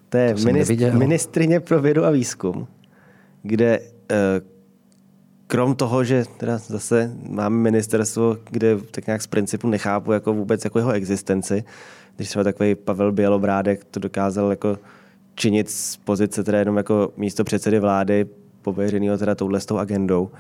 [0.10, 2.68] to je to minist- ministrině pro vědu a výzkum,
[3.44, 3.80] kde
[4.12, 4.42] eh,
[5.48, 10.64] krom toho, že teda zase máme ministerstvo, kde tak nějak z principu nechápu jako vůbec
[10.64, 11.64] jako jeho existenci,
[12.16, 14.78] když třeba takový Pavel Bělobrádek to dokázal jako
[15.36, 18.26] činit z pozice teda jenom jako místo předsedy vlády
[18.62, 20.32] pověřenýho teda touhle s tou agendou,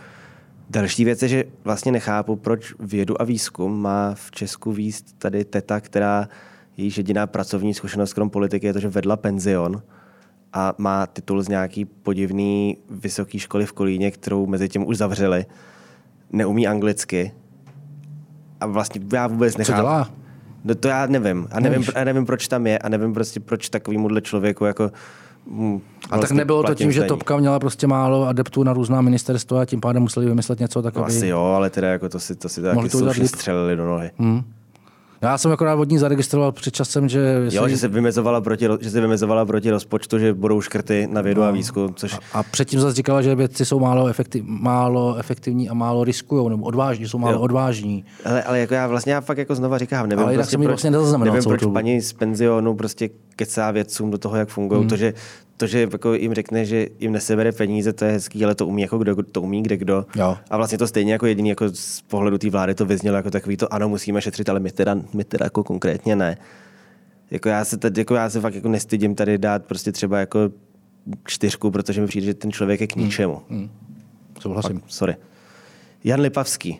[0.69, 5.45] Další věc je, že vlastně nechápu, proč vědu a výzkum má v Česku výst tady
[5.45, 6.29] teta, která
[6.77, 9.81] jejíž jediná pracovní zkušenost krom politiky je to, že vedla penzion
[10.53, 15.45] a má titul z nějaký podivný vysoké školy v Kolíně, kterou mezi tím už zavřeli.
[16.31, 17.31] Neumí anglicky.
[18.59, 19.77] A vlastně já vůbec nechápu.
[19.77, 20.09] Co dělá?
[20.63, 21.47] No to já nevím.
[21.51, 24.91] A nevím, a nevím, proč tam je a nevím prostě, proč takovýmuhle člověku jako
[25.51, 29.01] Hmm, a tak vlastně nebylo to tím, že Topka měla prostě málo adeptů na různá
[29.01, 31.11] ministerstva a tím pádem museli vymyslet něco takového.
[31.11, 34.11] No asi jo, ale teda jako to si, to si taky slušně střelili do nohy.
[34.17, 34.43] Hmm.
[35.21, 37.47] Já jsem akorát od ní zaregistroval před časem, že...
[37.51, 41.41] Jo, že se vymezovala proti, že se vymezovala proti rozpočtu, že budou škrty na vědu
[41.41, 41.47] no.
[41.47, 41.93] a výzkum.
[41.93, 42.13] Což...
[42.13, 46.49] A, a předtím zase říkala, že vědci jsou málo, efektiv, málo efektivní a málo riskují,
[46.49, 47.39] nebo odvážní, jsou málo jo.
[47.39, 48.05] odvážní.
[48.25, 50.91] Ale, ale jako já vlastně já fakt jako znova říkám, nevím, ale prostě, proč, vlastně
[50.91, 54.79] nevím proč paní z penzionu prostě kecá vědcům do toho, jak fungují.
[54.79, 54.89] Hmm.
[54.89, 55.13] To, že
[55.57, 58.81] to, že jako jim řekne, že jim nesebere peníze, to je hezký, ale to umí
[58.81, 60.05] jako kdo, to umí kde kdo.
[60.15, 60.37] Jo.
[60.49, 63.57] A vlastně to stejně jako jediný jako z pohledu té vlády to vyznělo jako takový
[63.57, 66.37] to, ano, musíme šetřit, ale my teda, my teda jako konkrétně ne.
[67.31, 70.39] Jako já se tady, jako já se fakt jako nestydím tady dát prostě třeba jako
[71.27, 73.05] čtyřku, protože mi přijde, že ten člověk je k hmm.
[73.05, 73.41] ničemu.
[73.49, 73.59] Hmm.
[73.59, 73.69] Hmm.
[74.39, 74.79] Souhlasím.
[74.79, 75.15] Fakt, sorry.
[76.03, 76.79] Jan Lipavský.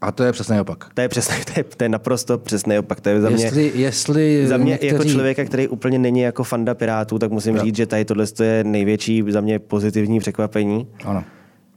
[0.00, 0.84] A to je přesný opak.
[0.94, 3.00] To je, přesný, to je, to je naprosto přesný opak.
[3.00, 5.08] To je za mě, jestli, jestli za mě jako někteří...
[5.08, 7.62] jako člověka, který úplně není jako fanda Pirátů, tak musím jo.
[7.64, 10.86] říct, že tady tohle je největší za mě pozitivní překvapení.
[11.04, 11.24] Ano.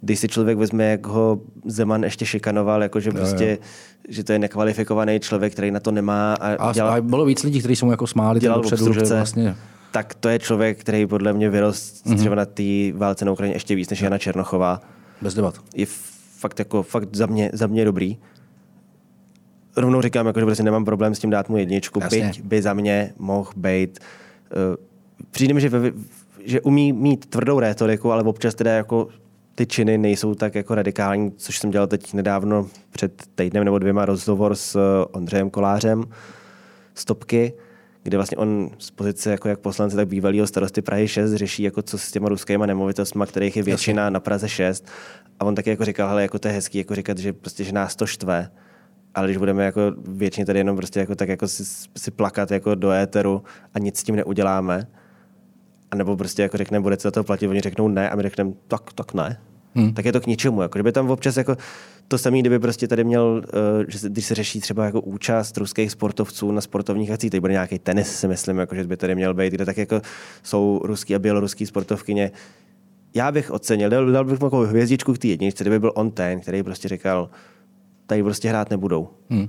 [0.02, 3.58] když si člověk vezme, jak ho Zeman ještě šikanoval, jako že prostě,
[4.10, 6.34] že to je nekvalifikovaný člověk, který na to nemá.
[6.34, 9.00] A, A, dělal, a bylo víc lidí, kteří jsou mu jako smáli dělal dopředu, že
[9.02, 9.56] vlastně...
[9.92, 12.16] tak to je člověk, který podle mě vyrost Mhm.
[12.16, 12.20] mm-hmm.
[12.20, 12.64] třeba na té
[12.94, 14.82] válce na Ukrajině ještě víc než Jana Černochová.
[15.22, 15.56] Bez debat.
[15.76, 15.86] Je
[16.42, 18.18] fakt jako fakt za mě, za mě dobrý.
[19.78, 22.28] Rovnou říkám, jako, že prostě nemám problém s tím dát mu jedničku, Jasně.
[22.28, 24.00] byť by za mě mohl být.
[24.00, 24.76] Uh,
[25.32, 25.92] přijde mi, že, ve,
[26.46, 29.08] že umí mít tvrdou rétoriku, ale občas teda jako
[29.56, 34.06] ty činy nejsou tak jako radikální, což jsem dělal teď nedávno před týdnem nebo dvěma
[34.06, 36.04] rozhovor s eh, Ondřejem Kolářem
[36.96, 37.54] z Topky,
[38.04, 41.82] kde vlastně on z pozice jako jak poslance, tak bývalého starosty Prahy 6 řeší, jako
[41.82, 44.88] co s těma ruskýma nemovitostmi, kterých je většina na Praze 6.
[45.42, 47.72] A on taky jako říkal, hele, jako to je hezký, jako říkat, že prostě, že
[47.72, 48.52] nás to štve,
[49.16, 51.64] ale když budeme jako většině tady jenom prostě jako tak jako si,
[51.98, 54.88] si plakat jako do éteru a nic s tím neuděláme,
[55.92, 58.52] a nebo prostě jako řekneme, budete za to platit, oni řeknou ne a my řekneme,
[58.68, 59.38] tak, tak ne.
[59.76, 59.94] Hmm.
[59.94, 60.62] Tak je to k ničemu.
[60.62, 61.58] Jako, kdyby tam občas jako
[62.08, 65.92] to samé, kdyby prostě tady měl, uh, že když se řeší třeba jako účast ruských
[65.92, 69.34] sportovců na sportovních akcích, teď bude nějaký tenis, si myslím, jako, že by tady měl
[69.34, 70.02] být, kde tak jako
[70.44, 72.32] jsou ruský a běloruský sportovkyně.
[73.14, 76.40] Já bych ocenil, dal, dal bych jako hvězdičku k té jedničce, kdyby byl on ten,
[76.40, 77.30] který prostě říkal,
[78.06, 79.10] tady prostě hrát nebudou.
[79.30, 79.48] Hmm.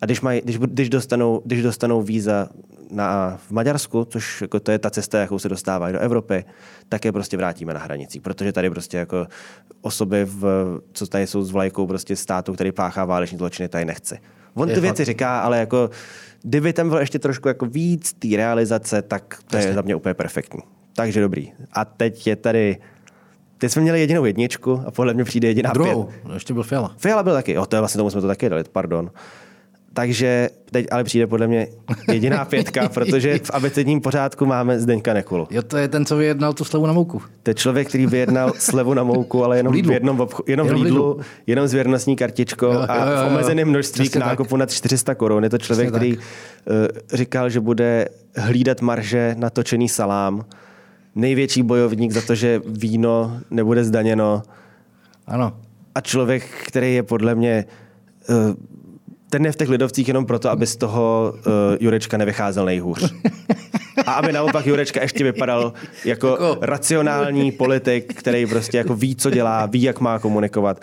[0.00, 2.48] A když, maj, když, když, dostanou, když dostanou víza
[2.90, 6.44] na, v Maďarsku, což jako to je ta cesta, jakou se dostávají do Evropy,
[6.88, 9.26] tak je prostě vrátíme na hranicích, protože tady prostě jako
[9.80, 10.44] osoby, v,
[10.92, 14.18] co tady jsou s vlajkou prostě státu, který páchá váleční zločiny, tady nechci.
[14.54, 14.82] On Je ty fakt.
[14.82, 15.90] věci říká, ale jako
[16.42, 20.14] kdyby tam bylo ještě trošku jako víc té realizace, tak to je za mě úplně
[20.14, 20.60] perfektní.
[20.94, 21.52] Takže dobrý.
[21.72, 22.76] A teď je tady
[23.60, 26.34] Teď jsme měli jedinou jedničku a podle mě přijde jediná Druhou, pět.
[26.34, 26.94] ještě byl Fiala.
[26.96, 29.10] Fiala byl taky, jo, to je vlastně tomu jsme to taky dali, pardon.
[29.94, 31.66] Takže teď ale přijde podle mě
[32.12, 35.48] jediná pětka, protože v abecedním pořádku máme Zdeňka Nekulu.
[35.50, 37.22] Jo, to je ten, co vyjednal tu slevu na mouku.
[37.42, 40.66] To je člověk, který vyjednal slevu na mouku, ale jenom V v jednom, obcho- jenom
[40.66, 41.24] v Jenom v Lidlu, Lidlu.
[41.46, 43.22] jenom s věrnostní kartičkou Jo, jo, a jo, jo.
[43.28, 44.28] v omezeném množství k Přesně tak.
[44.28, 45.44] nákupu nad 400 korun.
[45.44, 46.22] Je to člověk, Přesně který uh,
[47.12, 50.44] říkal, že bude hlídat marže na točený salám.
[51.14, 54.42] Největší bojovník za to, že víno nebude zdaněno.
[55.26, 55.56] Ano.
[55.94, 57.64] A člověk, který je podle mě
[58.28, 58.54] uh,
[59.30, 61.42] ten je v těch lidovcích jenom proto, aby z toho uh,
[61.80, 63.14] Jurečka nevycházel nejhůř.
[64.06, 65.72] A aby naopak Jurečka ještě vypadal
[66.04, 70.80] jako, Jako- racionální politik, který prostě jako ví, co dělá, ví, jak má komunikovat.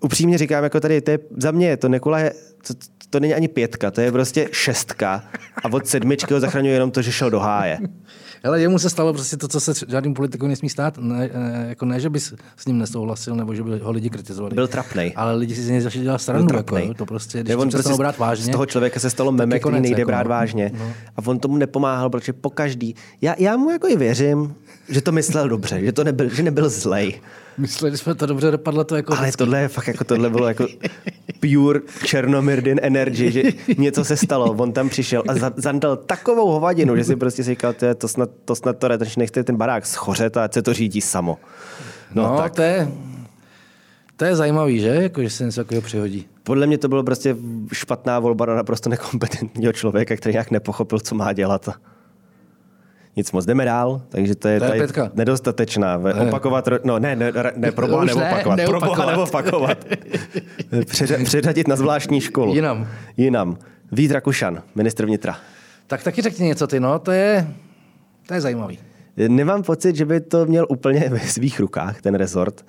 [0.00, 2.32] Upřímně říkám, jako tady, to je, za mě to Nekula je,
[2.66, 2.74] to,
[3.10, 5.24] to není ani pětka, to je prostě šestka.
[5.64, 7.78] A od sedmičky ho zachraňuje jenom to, že šel do háje.
[8.44, 10.98] Ale jemu se stalo prostě to, co se žádným politikovi nesmí stát.
[10.98, 14.54] Ne, ne, jako ne, že by s ním nesouhlasil, nebo že by ho lidi kritizovali.
[14.54, 15.12] Byl trapnej.
[15.16, 16.48] Ale lidi si z něj začali dělat stranu.
[16.56, 18.44] Jako, jo, to prostě, když on prostě brát vážně.
[18.44, 20.30] Z toho člověka se stalo meme, který nejde jako, brát no.
[20.30, 20.72] vážně.
[20.78, 20.92] No.
[21.16, 22.94] A on tomu nepomáhal, protože po každý.
[23.20, 24.54] Já, já mu jako i věřím,
[24.88, 27.20] že to myslel dobře, že to nebyl, že nebyl zlej.
[27.58, 29.38] Mysleli jsme to dobře, dopadlo to jako Ale vždycky.
[29.38, 30.66] tohle je fakt jako tohle bylo jako
[31.40, 33.42] pure Černomirdin energy, že
[33.78, 37.50] něco se stalo, on tam přišel a za- zandal takovou hovadinu, že si prostě si
[37.50, 41.00] říkal, to, snad to, snad to retenč nechte ten barák schořet a se to řídí
[41.00, 41.38] samo.
[42.14, 42.54] No, No, no tak.
[42.54, 42.88] to je,
[44.16, 44.88] to je zajímavý, že?
[44.88, 46.26] Jako, že se něco takového přihodí.
[46.42, 47.36] Podle mě to bylo prostě
[47.72, 51.68] špatná volba na naprosto nekompetentního člověka, který nějak nepochopil, co má dělat.
[53.18, 55.96] Nic moc, jdeme dál, takže to je, To je tady nedostatečná.
[55.96, 59.16] Ve- Opakovat, no ne, ne, ne, ne pro boha Už ne, neopakovat, pro boha neopakovat.
[59.16, 59.84] neopakovat.
[60.84, 62.54] Přeřa- Předřadit na zvláštní školu.
[62.54, 62.86] Jinam.
[63.16, 63.58] Jinam.
[63.92, 65.36] Vít Rakušan, ministr vnitra.
[65.86, 67.46] Tak taky řekni něco ty, no, to je,
[68.26, 68.78] to je zajímavý.
[69.28, 72.66] Nemám pocit, že by to měl úplně ve svých rukách, ten rezort.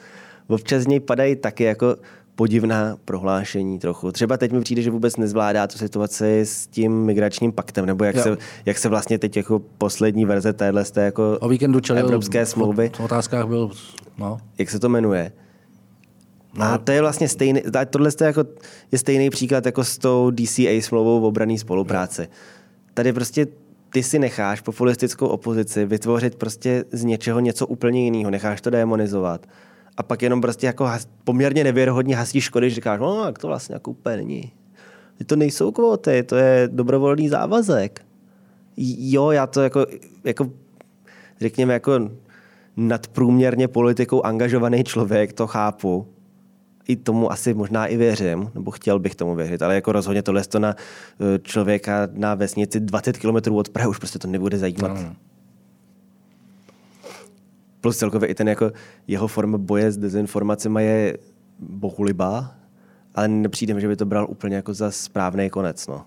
[0.48, 1.96] Občas z něj padají taky jako
[2.40, 4.12] podivná prohlášení trochu.
[4.12, 8.16] Třeba teď mi přijde, že vůbec nezvládá tu situaci s tím migračním paktem, nebo jak,
[8.16, 8.24] Jo.
[8.24, 12.06] se, jak se vlastně teď jako poslední verze téhle z té jako O víkendu čelil
[12.06, 13.72] evropské smlouvy, V, v otázkách byl,
[14.18, 15.32] no, jak se to jmenuje.
[16.54, 16.66] No.
[16.66, 18.44] A to je vlastně stejný, tohle je, jako,
[18.92, 22.28] je stejný příklad jako s tou DCA smlouvou o obraný spolupráci.
[22.94, 23.48] Tady prostě
[23.90, 29.48] ty si necháš populistickou opozici vytvořit prostě z něčeho něco úplně jiného, necháš to demonizovat.
[29.98, 33.48] A pak jenom prostě jako has, poměrně nevěrohodně hasíš škody, že říkáš, no, jak to
[33.48, 34.52] vlastně jako úplně není.
[35.26, 38.06] To nejsou kvóty, to je dobrovolný závazek.
[38.78, 39.86] Jo, já to jako,
[40.24, 40.50] jako
[41.40, 42.10] řekněme, jako
[42.78, 46.08] nadprůměrně politikou angažovaný člověk, to chápu.
[46.88, 50.44] I tomu asi možná i věřím, nebo chtěl bych tomu věřit, ale jako rozhodně tohle
[50.44, 54.88] to na eh, člověka na vesnici 20 km od Prahy už prostě to nebude zajímat.
[54.88, 55.16] No.
[57.82, 58.72] Plus celkově i ten jako
[59.08, 61.18] jeho forma boje s dezinformacemi je
[61.60, 62.56] bohulibá,
[63.16, 65.88] ale nepřijde mi, že by to bral úplně jako za správný konec.
[65.88, 66.06] No.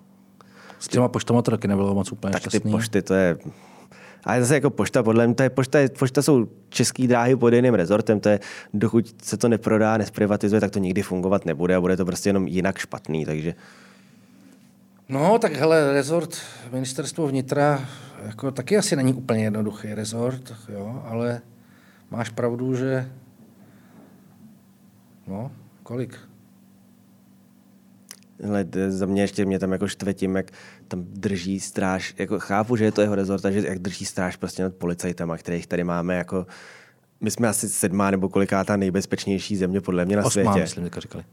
[0.79, 2.71] s těma poštama to taky nebylo moc úplně Tak ty šťastný.
[2.71, 3.37] pošty, to je...
[4.25, 7.75] Ale zase jako pošta, podle mě, to je pošta, pošta jsou český dráhy pod jiným
[7.75, 8.41] rezortem, to je,
[8.75, 12.47] dokud se to neprodá, nesprivatizuje, tak to nikdy fungovat nebude a bude to prostě jenom
[12.47, 13.55] jinak špatný, takže
[15.09, 16.37] No, tak hele, rezort
[16.73, 17.85] ministerstvo vnitra
[18.27, 21.41] jako taky asi není úplně jednoduchý rezort, jo, ale
[22.13, 23.13] máš pravdu, že
[25.27, 25.53] no,
[25.83, 26.19] kolik?
[28.49, 30.51] Ale za mě ještě mě tam jako štvetím, jak
[30.89, 34.63] tam drží stráž, jako chápu, že je to jeho rezort, že jak drží stráž prostě
[34.63, 36.47] nad policajtama, kterých tady máme jako,
[37.21, 40.61] my jsme asi sedmá nebo kolikátá nejbezpečnější země podle mě na Osmá, světě.
[40.61, 41.25] myslím, teďka říkali.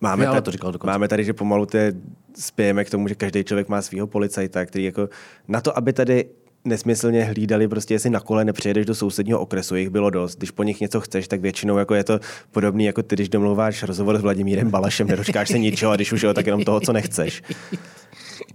[0.00, 0.92] Máme, tady, to říkal dokonce.
[0.92, 1.92] máme tady, že pomalu te
[2.34, 5.08] spějeme k tomu, že každý člověk má svého policajta, který jako
[5.48, 6.28] na to, aby tady
[6.66, 10.38] nesmyslně hlídali, prostě jestli na kole nepřijedeš do sousedního okresu, jich bylo dost.
[10.38, 13.82] Když po nich něco chceš, tak většinou jako je to podobný, jako ty, když domluváš
[13.82, 16.92] rozhovor s Vladimírem Balašem, nedočkáš se ničeho, a když už jo, tak jenom toho, co
[16.92, 17.42] nechceš.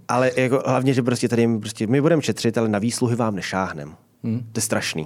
[0.08, 3.94] Ale jako, hlavně, že prostě tady prostě, my budeme šetřit, ale na výsluhy vám nešáhnem.
[4.24, 4.38] Hmm.
[4.38, 5.02] To je strašný.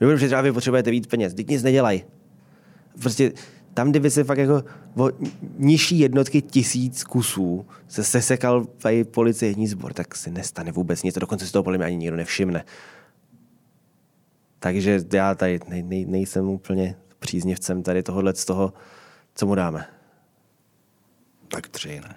[0.00, 1.34] My budeme šetřit, a vy potřebujete víc peněz.
[1.34, 2.02] Teď nic nedělaj.
[3.00, 3.32] Prostě
[3.76, 4.64] tam, kdyby se fakt jako
[4.96, 5.10] o
[5.58, 11.14] nižší jednotky tisíc kusů se sesekal tady policejní sbor, tak se nestane vůbec nic.
[11.14, 12.64] Dokonce si toho podle mě ani nikdo nevšimne.
[14.58, 18.72] Takže já tady nej, nej, nejsem úplně příznivcem tady tohohle z toho,
[19.34, 19.86] co mu dáme.
[21.48, 22.16] Tak tři, ne?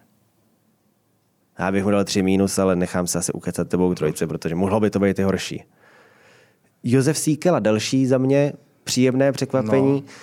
[1.60, 4.80] Já bych mu dal tři mínus, ale nechám se asi ukecat tebou trojce, protože mohlo
[4.80, 5.64] by to být i horší.
[6.84, 8.54] Josef Síkela, další za mě
[8.84, 10.04] příjemné překvapení.
[10.06, 10.14] No.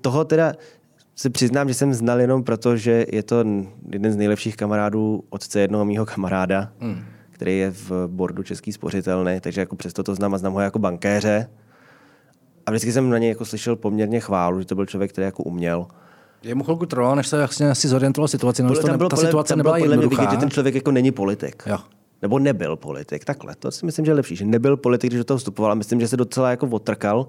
[0.00, 0.52] Toho teda
[1.16, 3.44] se přiznám, že jsem znal jenom proto, že je to
[3.92, 7.04] jeden z nejlepších kamarádů otce jednoho mýho kamaráda, hmm.
[7.30, 10.78] který je v bordu Český spořitelny, takže jako přesto to znám a znám ho jako
[10.78, 11.50] bankéře.
[12.66, 15.42] A vždycky jsem na něj jako slyšel poměrně chválu, že to byl člověk, který jako
[15.42, 15.86] uměl.
[16.42, 18.62] Jemu chvilku trvalo, než se jasně asi zorientoval situaci.
[18.62, 20.22] No, to ne, ta podle- situace tam nebyla bylo podle jednoduchá.
[20.22, 21.62] vidět, že ten člověk jako není politik.
[21.66, 21.78] Jo.
[22.22, 23.54] Nebo nebyl politik, takhle.
[23.58, 26.00] To si myslím, že je lepší, že nebyl politik, když do toho vstupoval a myslím,
[26.00, 27.26] že se docela jako otrkal.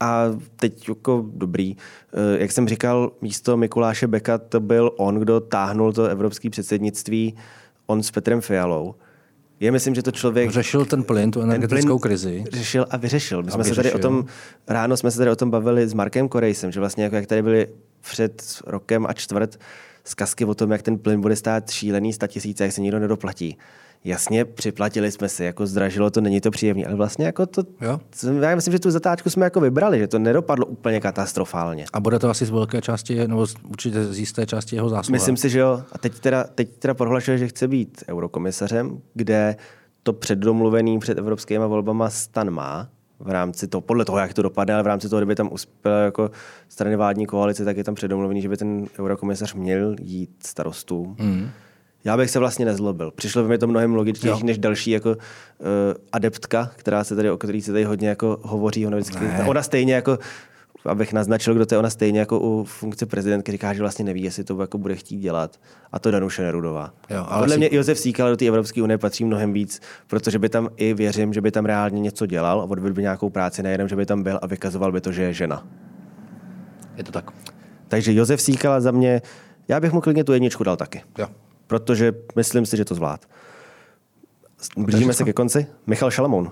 [0.00, 0.24] A
[0.56, 1.76] teď jako dobrý.
[2.12, 7.34] Eh, Jak jsem říkal, místo Mikuláše Beka to byl on, kdo táhnul to evropské předsednictví,
[7.86, 8.94] on s Petrem Fialou.
[9.60, 10.50] Je myslím, že to člověk...
[10.50, 12.44] Řešil ten plyn, tu energetickou krizi.
[12.52, 13.42] Řešil a vyřešil.
[13.42, 14.10] My A jsme se tady o vyřešil.
[14.10, 14.24] tom,
[14.68, 17.42] ráno jsme se tady o tom bavili s Markem Korejsem, že vlastně jako jak tady
[17.42, 17.66] byli
[18.00, 19.60] před rokem a čtvrt
[20.04, 23.58] zkazky o tom, jak ten plyn bude stát šílený 100 tisíce, jak se nikdo nedoplatí.
[24.06, 28.00] Jasně, připlatili jsme si, jako zdražilo to, není to příjemné, ale vlastně jako to, Jo.
[28.40, 31.84] já myslím, že tu zatáčku jsme jako vybrali, že to nedopadlo úplně katastrofálně.
[31.92, 35.12] A bude to asi z velké části, nebo určitě z jisté části jeho zásluha.
[35.12, 35.82] Myslím si, že jo.
[35.92, 39.56] A teď teda, teď teda prohlašuje, že chce být eurokomisařem, kde
[40.02, 42.88] to předdomluvený před evropskými volbama stan má
[43.18, 45.92] v rámci toho, podle toho, jak to dopadne, ale v rámci toho, kdyby tam uspěl
[45.92, 46.30] jako
[46.68, 51.16] strany vládní koalice, tak je tam předdomluvený, že by ten eurokomisař měl jít starostům.
[51.18, 51.48] Mm.
[52.06, 53.10] Já bych se vlastně nezlobil.
[53.10, 55.16] Přišlo by mi to mnohem logičtější než další jako uh,
[56.12, 58.86] adeptka, která se tady, o který se tady hodně jako hovoří.
[58.86, 59.44] Ona, vždycky, Ne.
[59.48, 60.18] ona stejně jako
[60.84, 64.22] abych naznačil, kdo to je, ona stejně jako u funkce prezidentky říká, že vlastně neví,
[64.22, 65.56] jestli to jako bude chtít dělat.
[65.92, 66.92] A to Danuše Nerudová.
[67.10, 70.38] Jo, ale Podle si- mě Josef Síkal do té Evropské unie patří mnohem víc, protože
[70.38, 73.62] by tam i věřím, že by tam reálně něco dělal a odvedl by nějakou práci,
[73.62, 75.66] nejenom, že by tam byl a vykazoval by to, že je žena.
[76.96, 77.30] Je to tak.
[77.88, 79.22] Takže Josef Síkala za mě,
[79.68, 81.02] já bych mu klidně tu jedničku dal taky.
[81.18, 81.26] Jo.
[81.66, 83.26] Protože myslím si, že to zvlád.
[84.76, 85.66] Blížíme se ke konci.
[85.86, 86.50] Michal Šalamoun.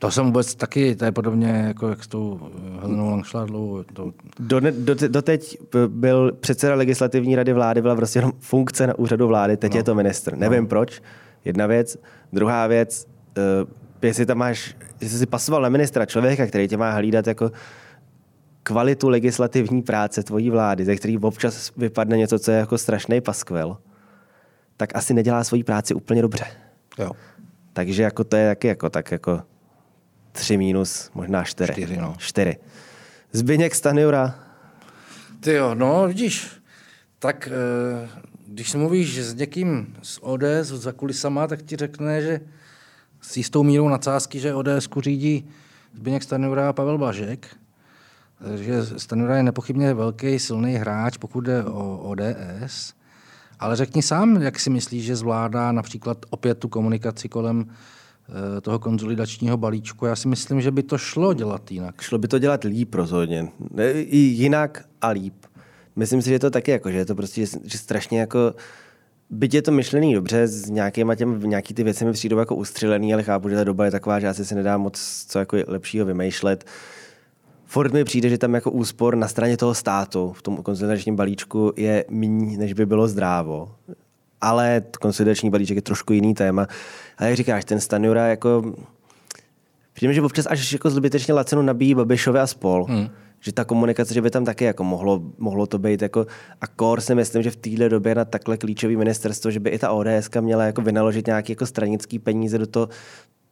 [0.00, 3.82] To jsem vůbec taky, to je podobně jako jak s tou eh, Helenou Langšládlovou.
[3.82, 9.26] To, Do, do, doteď byl předseda legislativní rady vlády, byla prostě jenom funkce na úřadu
[9.26, 9.78] vlády, teď no.
[9.78, 10.36] je to ministr.
[10.36, 10.68] Nevím no.
[10.68, 11.02] proč.
[11.44, 11.96] Jedna věc.
[12.32, 13.06] Druhá věc,
[13.62, 13.68] uh,
[14.02, 17.50] jestli tam máš, jestli si pasoval na ministra člověka, který tě má hlídat jako
[18.62, 23.76] kvalitu legislativní práce tvojí vlády, ze který občas vypadne něco, co je jako strašný paskvel,
[24.80, 26.44] tak asi nedělá svoji práci úplně dobře.
[26.98, 27.12] jo.
[27.72, 29.42] Takže jako to je taky jako tak jako
[30.32, 31.72] tři mínus, možná čtyři.
[31.72, 32.14] Čtyři, no.
[32.18, 32.56] čtyři.
[33.32, 34.34] Zbyněk Stanjura,
[35.40, 36.48] Ty jo, no vidíš,
[37.18, 38.08] tak eh,
[38.46, 42.40] když mluvíš s někým z ODS za kulisama, tak ti řekne, že
[43.20, 45.48] s jistou mírou nadsázky, že ODS řídí
[45.94, 47.56] Zbyněk Stanjura a Pavel Blažek,
[48.56, 52.99] že Stanjura je nepochybně velký, silný hráč, pokud jde o ODS,
[53.60, 58.78] ale řekni sám, jak si myslíš, že zvládá například opět tu komunikaci kolem eh, toho
[58.78, 60.06] konzolidačního balíčku.
[60.06, 62.00] Já si myslím, že by to šlo dělat jinak.
[62.00, 63.48] šlo by to dělat líp rozhodně.
[63.94, 65.34] I jinak a líp.
[65.96, 68.54] Myslím si, že je to taky jako, že je to prostě že strašně jako
[69.32, 73.14] Byť je to myšlený dobře, s nějakýma těm, nějaký ty věci mi přijdou jako ustřelený,
[73.14, 76.06] ale chápu, že ta doba je taková, že asi se nedá moc co jako lepšího
[76.06, 76.64] vymýšlet.
[77.70, 81.72] Ford mi přijde, že tam jako úspor na straně toho státu v tom konsolidačním balíčku
[81.76, 83.74] je méně, než by bylo zdrávo.
[84.40, 86.66] ale konsolidační balíček je trošku jiný téma.
[87.18, 88.74] A jak říkáš, ten Stanjura jako...
[89.92, 92.84] Přijde že občas až jako zbytečně lacenu nabíjí Babišovi a spol.
[92.84, 93.08] Hmm.
[93.40, 96.26] Že ta komunikace, že by tam taky jako mohlo, mohlo to být jako...
[96.60, 99.78] A kor si myslím, že v téhle době na takhle klíčový ministerstvo, že by i
[99.78, 102.88] ta ODS měla jako vynaložit nějaký jako stranický peníze do toho,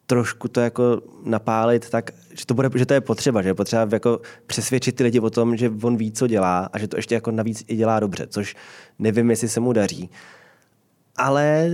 [0.08, 3.88] trošku to jako napálit tak, že to, bude, že to je potřeba, že je potřeba
[3.92, 7.14] jako přesvědčit ty lidi o tom, že on ví, co dělá a že to ještě
[7.14, 8.56] jako navíc i dělá dobře, což
[8.98, 10.10] nevím, jestli se mu daří.
[11.16, 11.70] Ale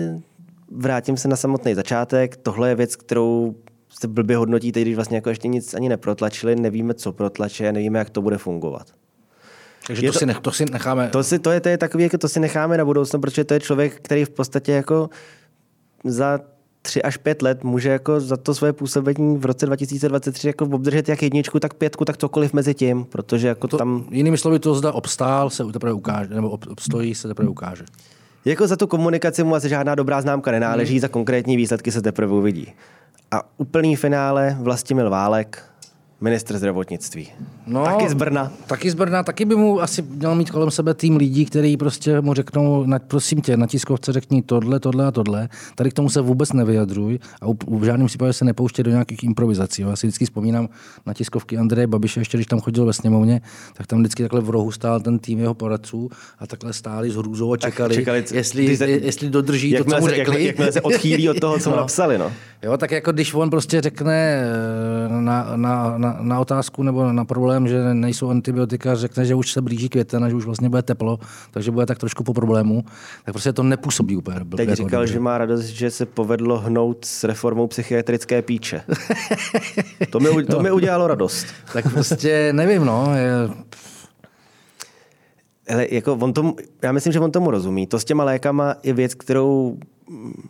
[0.71, 2.37] vrátím se na samotný začátek.
[2.37, 3.55] Tohle je věc, kterou
[3.89, 8.11] se blbě hodnotíte, když vlastně jako ještě nic ani neprotlačili, nevíme, co protlačí, nevíme, jak
[8.11, 8.87] to bude fungovat.
[9.87, 11.09] Takže to, to, si nech, to si necháme...
[11.09, 13.55] To, si, to, je, to je takový, jako to si necháme na budoucnu, protože to
[13.55, 15.11] je člověk, který v podstatě jako
[16.05, 16.41] za
[16.85, 21.09] tři až pět let může jako za to svoje působení v roce 2023 jako obdržet
[21.09, 24.05] jak jedničku, tak pětku, tak cokoliv mezi tím, protože jako to, tam...
[24.11, 27.85] Jinými slovy, to zda obstál, se teprve ukáže, nebo obstojí, se teprve ukáže.
[28.45, 31.01] Jako za tu komunikaci mu asi žádná dobrá známka nenáleží, hmm.
[31.01, 32.73] za konkrétní výsledky se teprve uvidí.
[33.31, 35.63] A úplný finále Vlastimil Válek,
[36.21, 37.29] ministr zdravotnictví.
[37.67, 38.53] No, taky z Brna.
[38.67, 42.21] Taky z Brna, taky by mu asi měl mít kolem sebe tým lidí, který prostě
[42.21, 45.49] mu řeknou, na, prosím tě, na tiskovce řekni tohle, tohle a tohle.
[45.75, 49.25] Tady k tomu se vůbec nevyjadruj a u, v žádném případě se nepouště do nějakých
[49.25, 49.83] improvizací.
[49.83, 50.69] Já si vždycky vzpomínám
[51.07, 53.41] na tiskovky Andreje Babiše, ještě když tam chodil ve sněmovně,
[53.75, 57.17] tak tam vždycky takhle v rohu stál ten tým jeho poradců a takhle stáli s
[57.17, 60.45] hrůzou a čekali, čekali jestli, se, jestli dodrží to, co mu řekli.
[60.45, 61.77] Jak, jak se odchýlí od toho, co no.
[61.77, 62.19] napsali.
[62.19, 62.33] No.
[62.63, 64.45] Jo, tak jako když on prostě řekne
[65.09, 69.63] na, na, na, na otázku nebo na problém, že nejsou antibiotika, řekne, že už se
[69.63, 71.19] blíží květen a že už vlastně bude teplo,
[71.51, 72.85] takže bude tak trošku po problému,
[73.25, 74.41] tak prostě to nepůsobí úplně.
[74.57, 75.13] Teď jako říkal, dobře.
[75.13, 78.83] že má radost, že se povedlo hnout s reformou psychiatrické píče.
[80.11, 80.63] to, mi, to no.
[80.63, 81.47] mi udělalo radost.
[81.73, 83.17] tak prostě nevím, no.
[83.17, 83.33] Je...
[85.69, 87.87] Hele, jako on tomu, já myslím, že on tomu rozumí.
[87.87, 89.79] To s těma lékama je věc, kterou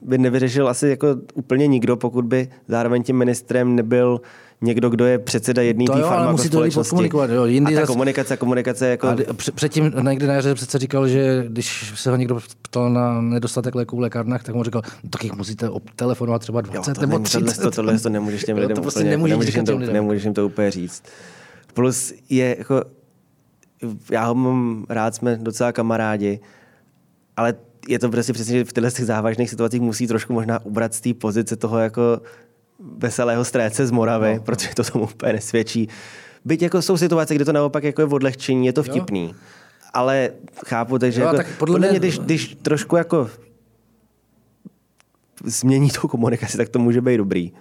[0.02, 4.20] by nevyřešil asi jako úplně nikdo, pokud by zároveň tím ministrem nebyl
[4.65, 7.11] někdo, kdo je předseda jedné té farmakospolečnosti.
[7.12, 7.45] Jo.
[7.45, 7.87] Jindy a ta zas...
[7.87, 9.09] komunikace, komunikace jako...
[9.09, 9.17] A
[9.55, 13.97] předtím někdy na jaře přece říkal, že když se ho někdo ptal na nedostatek léků
[13.97, 17.19] v lékárnách, tak mu říkal, no, tak jich musíte telefonovat třeba 20 jo, to nebo
[17.19, 17.57] 30.
[17.57, 20.35] Tohle, tohle to nemůžeš těm lidem to prostě úplně, nemůžeš, nemůžeš, jim to, nemůžeš jim
[20.35, 21.03] to úplně říct.
[21.75, 22.83] Plus je jako,
[24.11, 26.41] já ho mám rád, jsme docela kamarádi,
[27.37, 27.55] ale
[27.89, 31.15] je to prostě přesně, že v těchto závažných situacích musí trošku možná ubrat z té
[31.15, 32.21] pozice toho jako
[32.79, 34.43] veselého stréce z Moravy, no.
[34.43, 35.89] protože to tomu úplně nesvědčí.
[36.45, 39.25] Byť jako jsou situace, kde to naopak jako je odlehčení, je to vtipný.
[39.25, 39.35] Jo.
[39.93, 40.31] Ale
[40.66, 43.31] chápu, takže jo, jako, tak podle, podle mě, když, když trošku jako
[45.45, 47.53] změní tu komunikaci, tak to může být dobrý.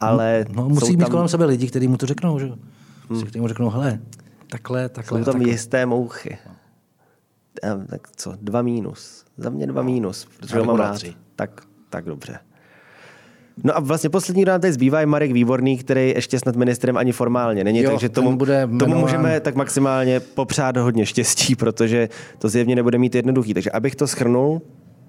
[0.00, 1.10] Ale no, musí mít tam...
[1.10, 2.46] kolem sebe lidi, kteří mu to řeknou, že?
[3.10, 3.22] Hmm.
[3.22, 4.00] Kteří mu řeknou, hele,
[4.50, 5.20] takhle, takhle.
[5.20, 5.50] Jsou tam takhle.
[5.50, 6.38] jisté mouchy.
[7.90, 9.24] Tak co, dva mínus.
[9.36, 11.00] Za mě dva mínus, protože ho mám rád.
[11.36, 11.60] Tak,
[11.90, 12.38] tak dobře.
[13.64, 16.96] No a vlastně poslední, kdo nám tady zbývá, je Marek Výborný, který ještě snad ministrem
[16.96, 22.08] ani formálně není, jo, takže tomu, bude tomu můžeme tak maximálně popřát hodně štěstí, protože
[22.38, 23.54] to zjevně nebude mít jednoduchý.
[23.54, 24.62] Takže abych to schrnul,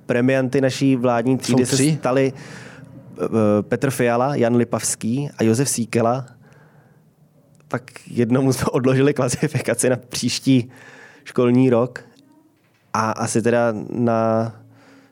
[0.06, 3.28] premianty naší vládní třídy se stali uh,
[3.62, 6.26] Petr Fiala, Jan Lipavský a Josef Síkela.
[7.68, 10.72] Tak jednomu jsme odložili klasifikaci na příští
[11.24, 12.04] školní rok
[12.93, 14.54] a asi teda na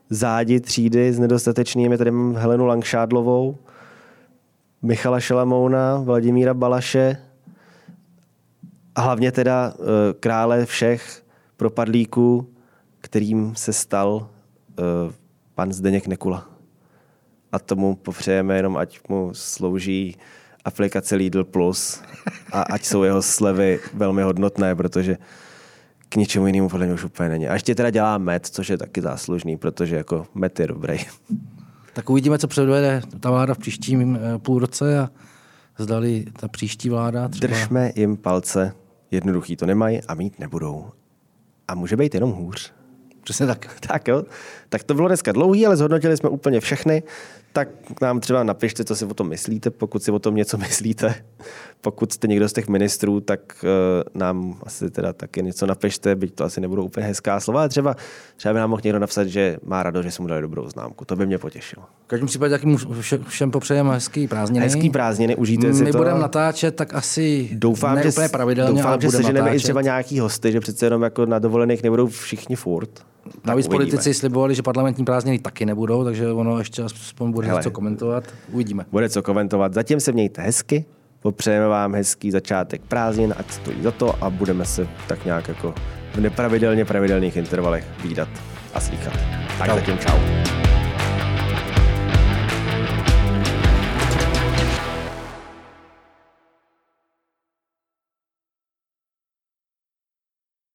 [0.09, 1.97] zádi třídy s nedostatečnými.
[1.97, 3.57] Tady mám Helenu Langšádlovou,
[4.81, 7.17] Michala Šelamouna, Vladimíra Balaše
[8.95, 9.85] a hlavně teda uh,
[10.19, 11.23] krále všech
[11.57, 12.49] propadlíků,
[13.01, 14.25] kterým se stal uh,
[15.55, 16.49] pan Zdeněk Nekula.
[17.51, 20.17] A tomu popřejeme jenom, ať mu slouží
[20.65, 22.01] aplikace Lidl Plus
[22.51, 25.17] a ať jsou jeho slevy velmi hodnotné, protože
[26.09, 27.47] k ničemu jinému podle mě už úplně není.
[27.47, 30.97] A ještě teda dělá med, což je taky záslužný, protože jako med je dobrý.
[31.93, 35.09] Tak uvidíme, co předvede ta vláda v příštím eh, půlroce a
[35.77, 37.47] zdali ta příští vláda třeba...
[37.47, 38.73] Držme jim palce,
[39.11, 40.85] jednoduchý to nemají a mít nebudou.
[41.67, 42.73] A může být jenom hůř.
[43.23, 43.79] Přesně tak.
[43.87, 44.23] Tak jo.
[44.69, 47.03] Tak to bylo dneska dlouhý, ale zhodnotili jsme úplně všechny
[47.53, 51.15] tak nám třeba napište, co si o tom myslíte, pokud si o tom něco myslíte.
[51.81, 56.33] Pokud jste někdo z těch ministrů, tak uh, nám asi teda taky něco napište, byť
[56.33, 57.95] to asi nebudou úplně hezká slova, ale třeba,
[58.35, 61.05] třeba by nám mohl někdo napsat, že má radost, že jsme mu dali dobrou známku.
[61.05, 61.85] To by mě potěšilo.
[62.05, 62.75] V každém případě taky
[63.27, 64.65] všem popřejeme hezký prázdniny.
[64.65, 65.85] Hezký prázdniny, užijte My si to.
[65.85, 69.81] My budeme natáčet, tak asi doufám, ne že, úplně pravidelně, doufám, že seženeme i třeba
[69.81, 72.89] nějaký hosty, že přece jenom jako na dovolených nebudou všichni furt.
[73.45, 77.71] Navíc politici slibovali, že parlamentní prázdniny taky nebudou, takže ono ještě aspoň bude Hele, co
[77.71, 78.23] komentovat.
[78.51, 78.85] Uvidíme.
[78.91, 79.73] Bude co komentovat.
[79.73, 80.85] Zatím se mějte hezky,
[81.21, 85.73] popřejeme vám hezký začátek prázdnin, ať stojí za to a budeme se tak nějak jako
[86.13, 88.29] v nepravidelně pravidelných intervalech výdat
[88.73, 89.13] a slýchat.
[89.57, 89.75] Tak Čau.
[89.75, 90.17] zatím čau.